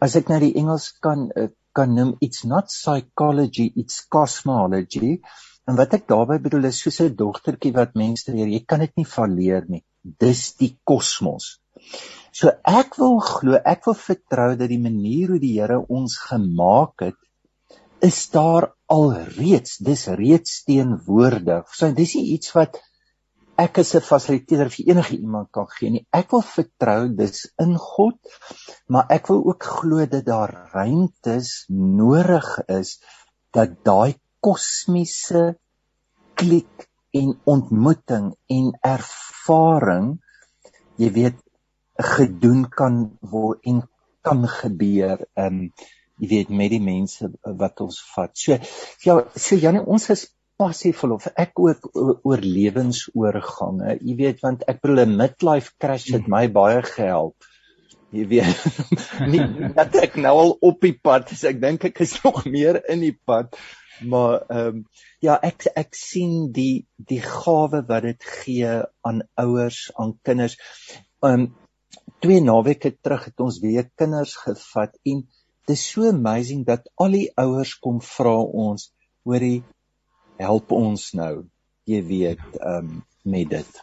[0.00, 5.20] as ek nou die Engels kan eh, kan noem it's not psychology it's cosmology.
[5.68, 9.06] En wat ek daarmee bedoel is soos 'n dogtertjie wat menstrueer jy kan dit nie
[9.06, 9.84] verleer nie.
[10.02, 11.60] Dis die kosmos.
[12.32, 17.06] So ek wil glo ek wil vertrou dat die manier hoe die Here ons gemaak
[17.06, 17.18] het
[18.00, 21.68] is daar alreeds dis reeds teenwoordig.
[21.74, 22.80] So dis iets wat
[23.60, 26.06] ek is 'n fasiliteerder vir enige iemand kan gee nie.
[26.20, 28.18] Ek wil vertrou dis in God,
[28.88, 32.98] maar ek wil ook glo dat daar ruimtes nodig is
[33.52, 35.44] dat daai kosmiese
[36.34, 40.10] klik en ontmoeting en ervaring
[41.00, 41.38] jy weet
[42.16, 43.82] gedoen kan word en
[44.24, 45.62] kan gebeur in um,
[46.20, 47.30] jy weet met die mense
[47.60, 48.32] wat ons vat.
[48.36, 48.56] So
[49.04, 50.26] ja, so Janie, ons is
[50.60, 53.96] passievol of ek ook oor lewensoorgange.
[54.04, 57.48] Jy weet want ek bedoel 'n midlife crash het my baie gehelp.
[58.12, 58.64] Jy weet
[59.32, 59.44] nie
[59.76, 61.44] dat ek nou al op die pad is.
[61.48, 63.56] Ek dink ek is nog meer in die pad.
[64.00, 64.84] Maar ehm um,
[65.20, 70.56] ja, ek ek sien die die gawe wat dit gee aan ouers, aan kinders.
[71.24, 71.50] Ehm um,
[72.20, 75.22] twee naweke terug het ons weer kinders gevat en
[75.66, 78.90] dit is so amazing dat al die ouers kom vra ons
[79.24, 79.62] hoorie
[80.40, 81.44] help ons nou.
[81.88, 83.80] Jy weet um, met dit.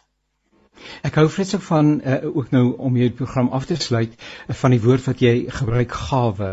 [1.06, 4.74] Ek hou vreeslik van uh, ook nou om jou program af te sluit uh, van
[4.74, 6.52] die woord wat jy gebruik gawe.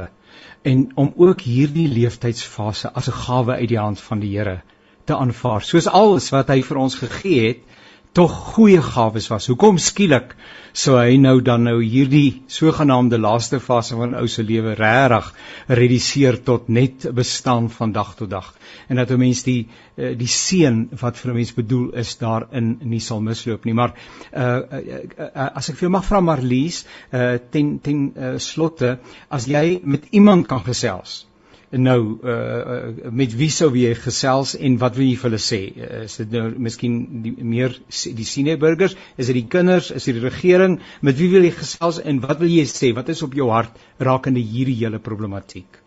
[0.65, 4.61] En om ook hierdie leeftydsfase as 'n gawe uit die hand van die Here
[5.05, 5.61] te aanvaar.
[5.61, 7.61] Soos alles wat hy vir ons gegee het,
[8.15, 9.49] tog goeie gawes was.
[9.51, 10.37] Hoekom skielik
[10.75, 15.27] sou hy nou dan nou hierdie sogenaamde laaste fase van ou se lewe regtig
[15.81, 18.53] reduseer tot net bestaan van dag tot dag
[18.87, 22.77] en dat 'n mens die eh, die seën wat vir 'n mens bedoel is daarin
[22.81, 23.73] nie sal misloop nie.
[23.73, 23.93] Maar
[24.33, 24.99] uh, uh,
[25.35, 28.99] uh as ek vir jou mag vra Marlies, uh ten ten uh, slotte,
[29.29, 31.25] as jy met iemand kan gesels
[31.71, 35.61] nou uh, met wie sou jy gesels en wat wil jy vir hulle sê?
[35.73, 40.05] Uh, is dit nou miskien die meer die senior burgers, is dit die kinders, is
[40.05, 40.79] dit die regering?
[41.01, 42.93] Met wie wil jy gesels en wat wil jy sê?
[42.95, 45.81] Wat is op jou hart rakende hierdie hele problematiek?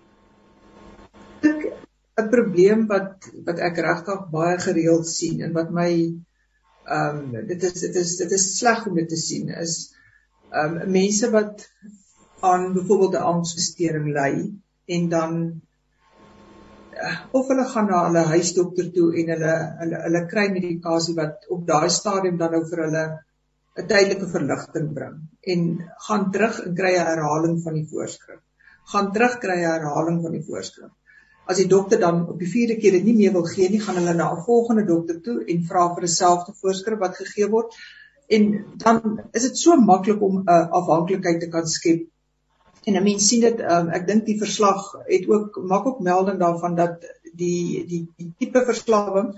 [2.18, 5.90] 'n probleem wat wat ek regtig baie gereeld sien en wat my
[6.96, 9.74] ehm um, dit is dit is dit is sleg om dit te sien is
[10.50, 11.66] ehm um, mense wat
[12.50, 14.32] aan byvoorbeeld 'n angsversteuring ly
[14.96, 15.38] en dan
[17.38, 21.64] of hulle gaan na hulle huisdokter toe en hulle hulle hulle kry medikasie wat op
[21.70, 23.04] daai stadium dan nou vir hulle
[23.78, 25.18] 'n tydelike verligting bring
[25.54, 25.66] en
[26.06, 28.40] gaan terug en kry 'n herhaling van die voorskrif.
[28.92, 30.90] Gaan terug kry 'n herhaling van die voorskrif.
[31.48, 34.00] As die dokter dan op die vierde keer dit nie meer wil gee nie, gaan
[34.00, 37.74] hulle na 'n volgende dokter toe en vra vir dieselfde voorskrif wat gegee word.
[38.28, 42.06] En dan is dit so maklik om 'n uh, afhanklikheid te kan skep
[42.88, 46.38] En 'n mens sien dit um, ek dink die verslag het ook maak ook melding
[46.40, 47.04] daarvan dat
[47.40, 49.32] die die die tipe verslawing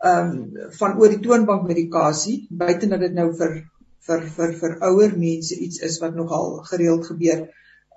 [0.00, 3.56] ehm um, van oor die toonbank medikasie buite dat dit nou vir
[4.08, 7.42] vir vir vir ouer mense iets is wat nogal gereeld gebeur.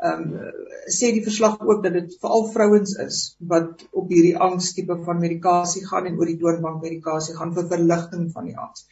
[0.03, 0.49] Ehm um,
[0.99, 3.19] sê die verslag ook dat dit veral vrouens is
[3.53, 7.69] wat op hierdie angs tipe van medikasie gaan en oor die toonbank medikasie gaan vir
[7.75, 8.87] verligting van die angs.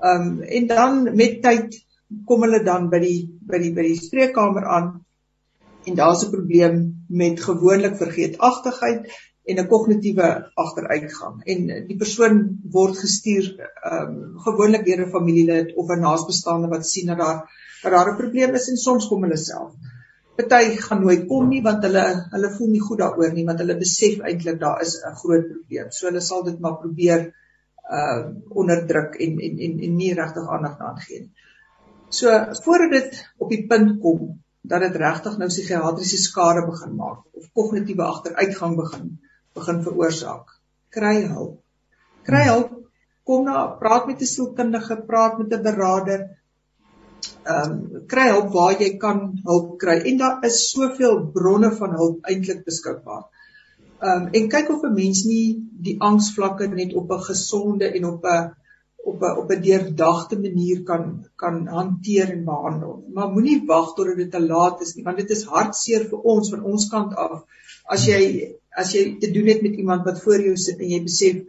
[0.00, 1.80] Ehm um, en dan met tyd
[2.28, 3.18] kom hulle dan by die
[3.52, 4.92] by die by die spreekkamer aan
[5.84, 9.00] en daar's 'n probleem met gewoonlik vergeetachtigheid
[9.44, 12.36] en 'n kognitiewe agteruitgang en die persoon
[12.76, 17.40] word gestuur ehm um, gewoonlik deur 'n familielid of 'n naasbestaande wat sien dat daar
[17.82, 19.72] dat daar 'n probleem is en soms kom hulle self.
[20.36, 22.04] Party gaan nooit kom nie want hulle
[22.34, 25.90] hulle voel nie goed daaroor nie want hulle besef eintlik daar is 'n groot probleem.
[25.90, 27.34] So hulle sal dit maar probeer
[27.90, 31.32] uh onderdruk en en en, en nie regtig aandag daaraan gee nie.
[32.08, 32.28] So
[32.64, 37.48] voordat dit op die punt kom dat dit regtig nou psigiatriese skade begin maak of
[37.58, 39.08] kognitiewe agteruitgang begin
[39.54, 40.54] begin veroorsaak.
[40.88, 41.58] Kry hulp.
[42.24, 42.78] Kry hulp.
[43.28, 46.22] Kom na, praat met 'n sielkundige, praat met 'n beraader.
[47.42, 51.94] Ehm um, kry hulp waar jy kan hulp kry en daar is soveel bronne van
[52.00, 53.24] hulp eintlik beskikbaar.
[54.00, 55.58] Ehm um, en kyk of 'n mens nie
[55.88, 58.61] die angsvlakke net op 'n gesonde en op 'n
[59.10, 63.04] op 'n op 'n deurdagte manier kan kan hanteer en behandel.
[63.14, 66.50] Maar moenie wag totdat dit te laat is nie, want dit is hartseer vir ons
[66.50, 67.44] van ons kant af.
[67.84, 68.22] As jy
[68.76, 71.42] as jy te doen het met iemand wat voor jou sit en jy besef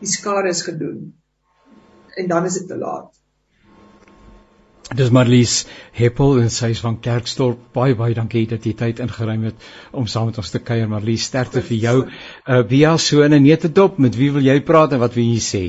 [0.00, 1.12] die skade is gedoen
[2.16, 3.10] en dan is dit te laat.
[4.92, 5.66] Dis Marlies
[5.96, 7.60] Heppel en sy is van Kerkstorp.
[7.72, 10.88] Baie baie dankie dat jy tyd ingeruim het om saam met ons te kuier.
[10.88, 11.96] Marlies, sterkte vir jou.
[12.46, 15.64] Uh via so 'n netedop, met wie wil jy praat en wat wil jy sê?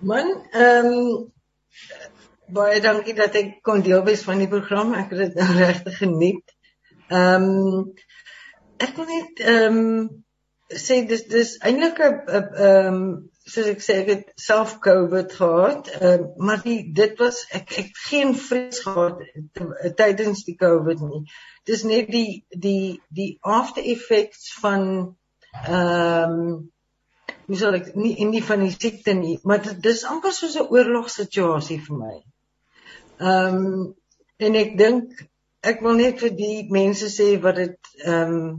[0.00, 1.32] Man, ehm um,
[2.56, 4.94] baie dankie dat ek kon deel wees van die program.
[4.96, 6.54] Ek het dit nou regtig geniet.
[7.12, 7.90] Ehm um,
[8.80, 10.08] ek wil net ehm um,
[10.84, 13.04] sê dis dis eintlik 'n ehm um,
[13.44, 17.92] soos ek sê ek het self COVID gehad, um, maar die dit was ek ek
[18.08, 19.20] geen vrees gehad
[20.00, 21.24] tydens die COVID nie.
[21.68, 24.84] Dis net die die die after effects van
[25.66, 26.70] ehm um,
[27.50, 30.54] hoe sal ek nie en nie van die siekte nie, maar dit is amper soos
[30.54, 32.12] 'n oorlogssituasie vir my.
[33.30, 33.88] Ehm um,
[34.46, 35.24] en ek dink
[35.70, 38.54] ek wil net vir die mense sê wat dit ehm um,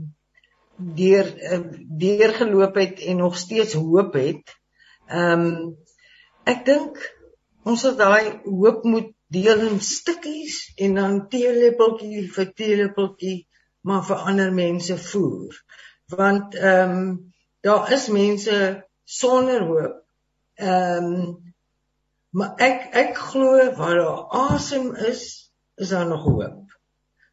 [0.98, 1.62] deur uh,
[2.04, 4.54] deur geloop het en nog steeds hoop het.
[5.08, 5.74] Ehm um,
[6.44, 7.00] ek dink
[7.64, 13.38] ons het daai hoop moet deel in stukkies en dan teelepeltjie vir teelepeltjie
[13.88, 15.62] maar vir ander mense voer.
[16.12, 17.12] Want ehm um,
[17.62, 18.58] daar is mense
[19.04, 19.98] sonder hoop.
[20.54, 21.40] Ehm um,
[22.32, 26.72] maar ek ek glo waar daar asem is, is daar nog hoop.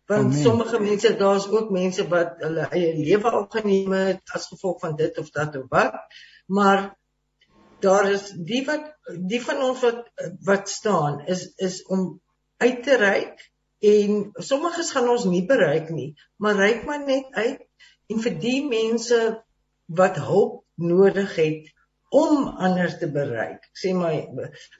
[0.10, 0.42] Want Amen.
[0.44, 4.96] sommige mense, daar's ook mense wat hulle eie lewe al geneem het as gevolg van
[5.00, 5.96] dit of dat of wat.
[6.46, 6.98] Maar
[7.80, 8.90] daar is die wat
[9.32, 10.10] die van ons wat
[10.44, 12.22] wat staan is is om
[12.58, 13.46] uit te reik
[13.80, 17.64] en sommiges gaan ons nie bereik nie, maar reik maar net uit
[18.12, 19.20] en vir die mense
[19.90, 21.70] wat hulp nodig het
[22.10, 23.66] om ander te bereik.
[23.74, 24.14] Sê my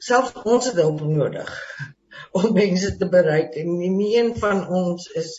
[0.02, 1.52] selfs ons het hulp nodig
[2.38, 5.36] om mense te bereik en nie een van ons is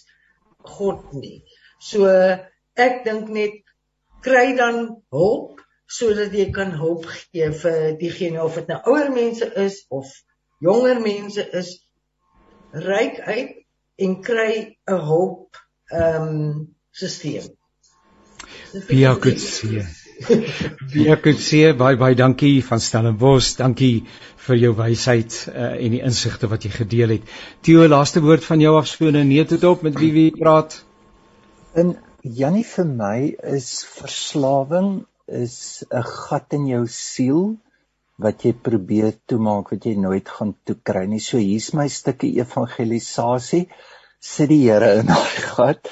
[0.76, 1.40] God nie.
[1.80, 3.62] So ek dink net
[4.24, 4.82] kry dan
[5.14, 10.10] hulp sodat jy kan hulp gee vir diegene of dit nou ouer mense is of
[10.62, 11.72] jonger mense is
[12.70, 13.56] ryk uit
[14.04, 14.52] en kry
[14.86, 15.58] 'n hulp
[15.90, 17.56] ehm um, stelsel.
[18.70, 19.82] Via Kutsie.
[20.92, 23.56] Via Kutsie, baie baie dankie van Stellenbosch.
[23.58, 24.04] Dankie
[24.46, 27.32] vir jou wysheid uh, en die insigte wat jy gedeel het.
[27.66, 30.76] Theo, laaste woord van jou afskoone nee tot op met wie wie praat.
[31.74, 33.16] En Jannie vir my
[33.56, 34.92] is verslawing
[35.26, 37.56] is 'n gat in jou siel
[38.18, 41.18] wat jy probeer toemaak wat jy nooit gaan toekry nie.
[41.18, 43.66] So hier's my stukkie evangelisasie.
[44.20, 45.90] Sit die Here in daai gat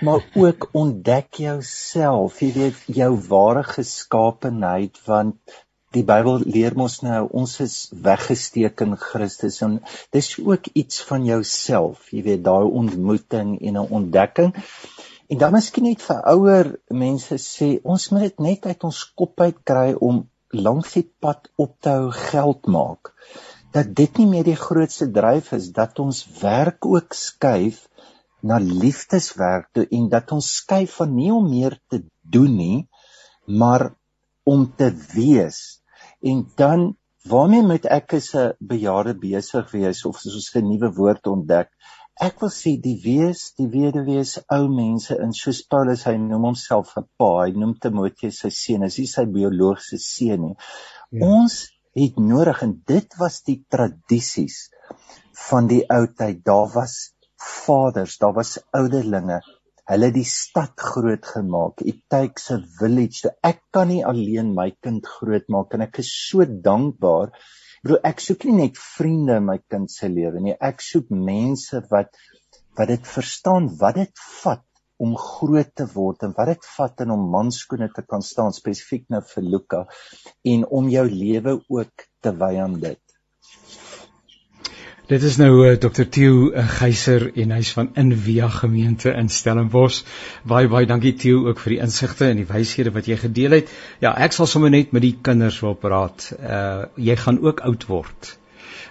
[0.00, 5.58] maar ook ontdek jouself, jy weet jou ware geskaapenheid want
[5.96, 9.78] die Bybel leer ons nou ons is weggesteek in Christus en
[10.14, 14.54] dis ook iets van jouself, jy weet daai ontmoeting en 'n ontdekking.
[15.28, 19.40] En dan miskien net vir ouer mense sê ons moet dit net uit ons kop
[19.40, 23.12] uit kry om langs die pad op te hou geld maak.
[23.72, 27.88] Dat dit nie meer die grootste dryf is dat ons werk ook skuif
[28.40, 32.88] na liefdeswerk toe en dat ons skuif van nie om meer te doen nie,
[33.46, 33.90] maar
[34.46, 35.82] om te wees.
[36.22, 36.94] En dan
[37.28, 41.68] waarmee moet ek as 'n bejaarde besig wees of soos 'n nuwe woord ontdek?
[42.20, 46.96] Ek wil sê die wees, die weduwees, ou mense in soos Paulus hy noem homself
[46.96, 50.56] 'n pa, hy noem Timoteus sy seun, is nie sy biologiese seun nie.
[51.10, 51.26] Ja.
[51.26, 54.70] Ons het nodig en dit was die tradisies
[55.48, 56.44] van die ou tyd.
[56.44, 59.40] Daar was vaders, daar was ouderlinge.
[59.88, 61.80] Hulle die stad groot gemaak.
[61.80, 63.22] It takes a village.
[63.22, 67.32] So ek kan nie alleen my kind grootmaak en ek is so dankbaar.
[67.86, 70.56] Bro, ek soek nie net vriende in my kind se lewe nie.
[70.60, 72.12] Ek soek mense wat
[72.78, 74.62] wat dit verstaan wat dit vat
[75.02, 79.06] om groot te word en wat dit vat in om manskoene te kan staan spesifiek
[79.14, 79.84] nou vir Luka
[80.52, 83.02] en om jou lewe ook te wy aan dit.
[85.08, 86.04] Dit is nou uh, eh, Dr.
[86.04, 90.02] Theo uh, Geyser en hy's van Invia gemeente in Stellenbosch.
[90.44, 93.72] Baie baie dankie Theo ook vir die insigte en die wyshede wat jy gedeel het.
[94.04, 96.26] Ja, ek sal sommer net met die kinders wil praat.
[96.36, 98.34] Uh jy gaan ook oud word.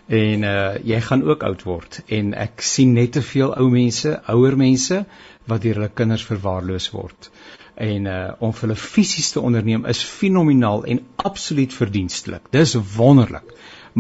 [0.10, 4.18] En uh jy gaan ook oud word en ek sien net te veel ou mense,
[4.34, 5.04] ouer mense
[5.46, 7.30] wat deur hulle kinders verwaarloos word.
[7.78, 12.50] En uh om hulle fisies te onderneem is fenomenaal en absoluut verdienstelik.
[12.58, 13.54] Dis wonderlik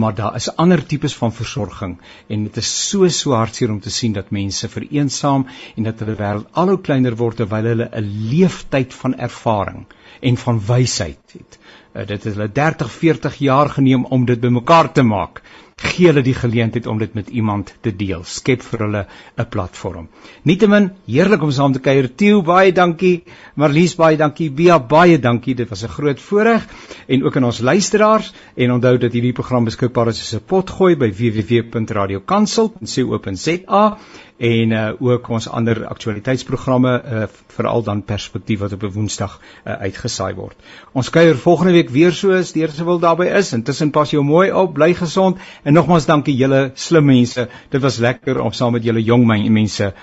[0.03, 1.97] maar daar is ander tipes van versorging
[2.33, 5.45] en dit is so so hartseer om te sien dat mense vereensaam
[5.75, 9.85] en dat hulle wêreld al hoe kleiner word terwyl hulle 'n leeftyd van ervaring
[10.21, 11.59] en van wysheid het.
[11.59, 15.41] Uh, dit het hulle 30, 40 jaar geneem om dit bymekaar te maak
[15.77, 18.23] gee hulle die geleentheid om dit met iemand te deel.
[18.25, 19.05] Skep vir hulle
[19.37, 20.07] 'n platform.
[20.43, 22.15] Nietemin, heerlik om saam te kuier.
[22.15, 23.23] Theo, baie dankie.
[23.55, 24.49] Marlies, baie dankie.
[24.49, 25.55] Bia, baie dankie.
[25.55, 26.67] Dit was 'n groot voorreg
[27.07, 30.95] en ook aan ons luisteraars en onthou dat hierdie program beskikbaar is as 'n potgooi
[30.95, 33.97] by www.radiokansel.co.za
[34.37, 39.73] en uh, ook ons ander aktualiteitsprogramme uh, veral dan perspektief wat op 'n Woensdag uh,
[39.73, 40.55] uitgesaai word.
[40.93, 43.53] Ons kuier volgende week weer soos die Here se wil daarby is.
[43.53, 47.47] Intussen pas jou mooi op, bly gesond en nogmaals dankie julle slim mense.
[47.69, 49.93] Dit was lekker om saam met julle jong mense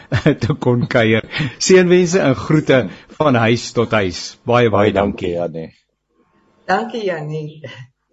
[0.44, 1.24] te kon kuier.
[1.58, 4.38] Seënwense en groete van huis tot huis.
[4.44, 5.70] Baie baie dankie Janie.
[6.66, 7.62] Dankie Janie.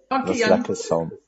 [0.08, 1.21] Dankie Janie.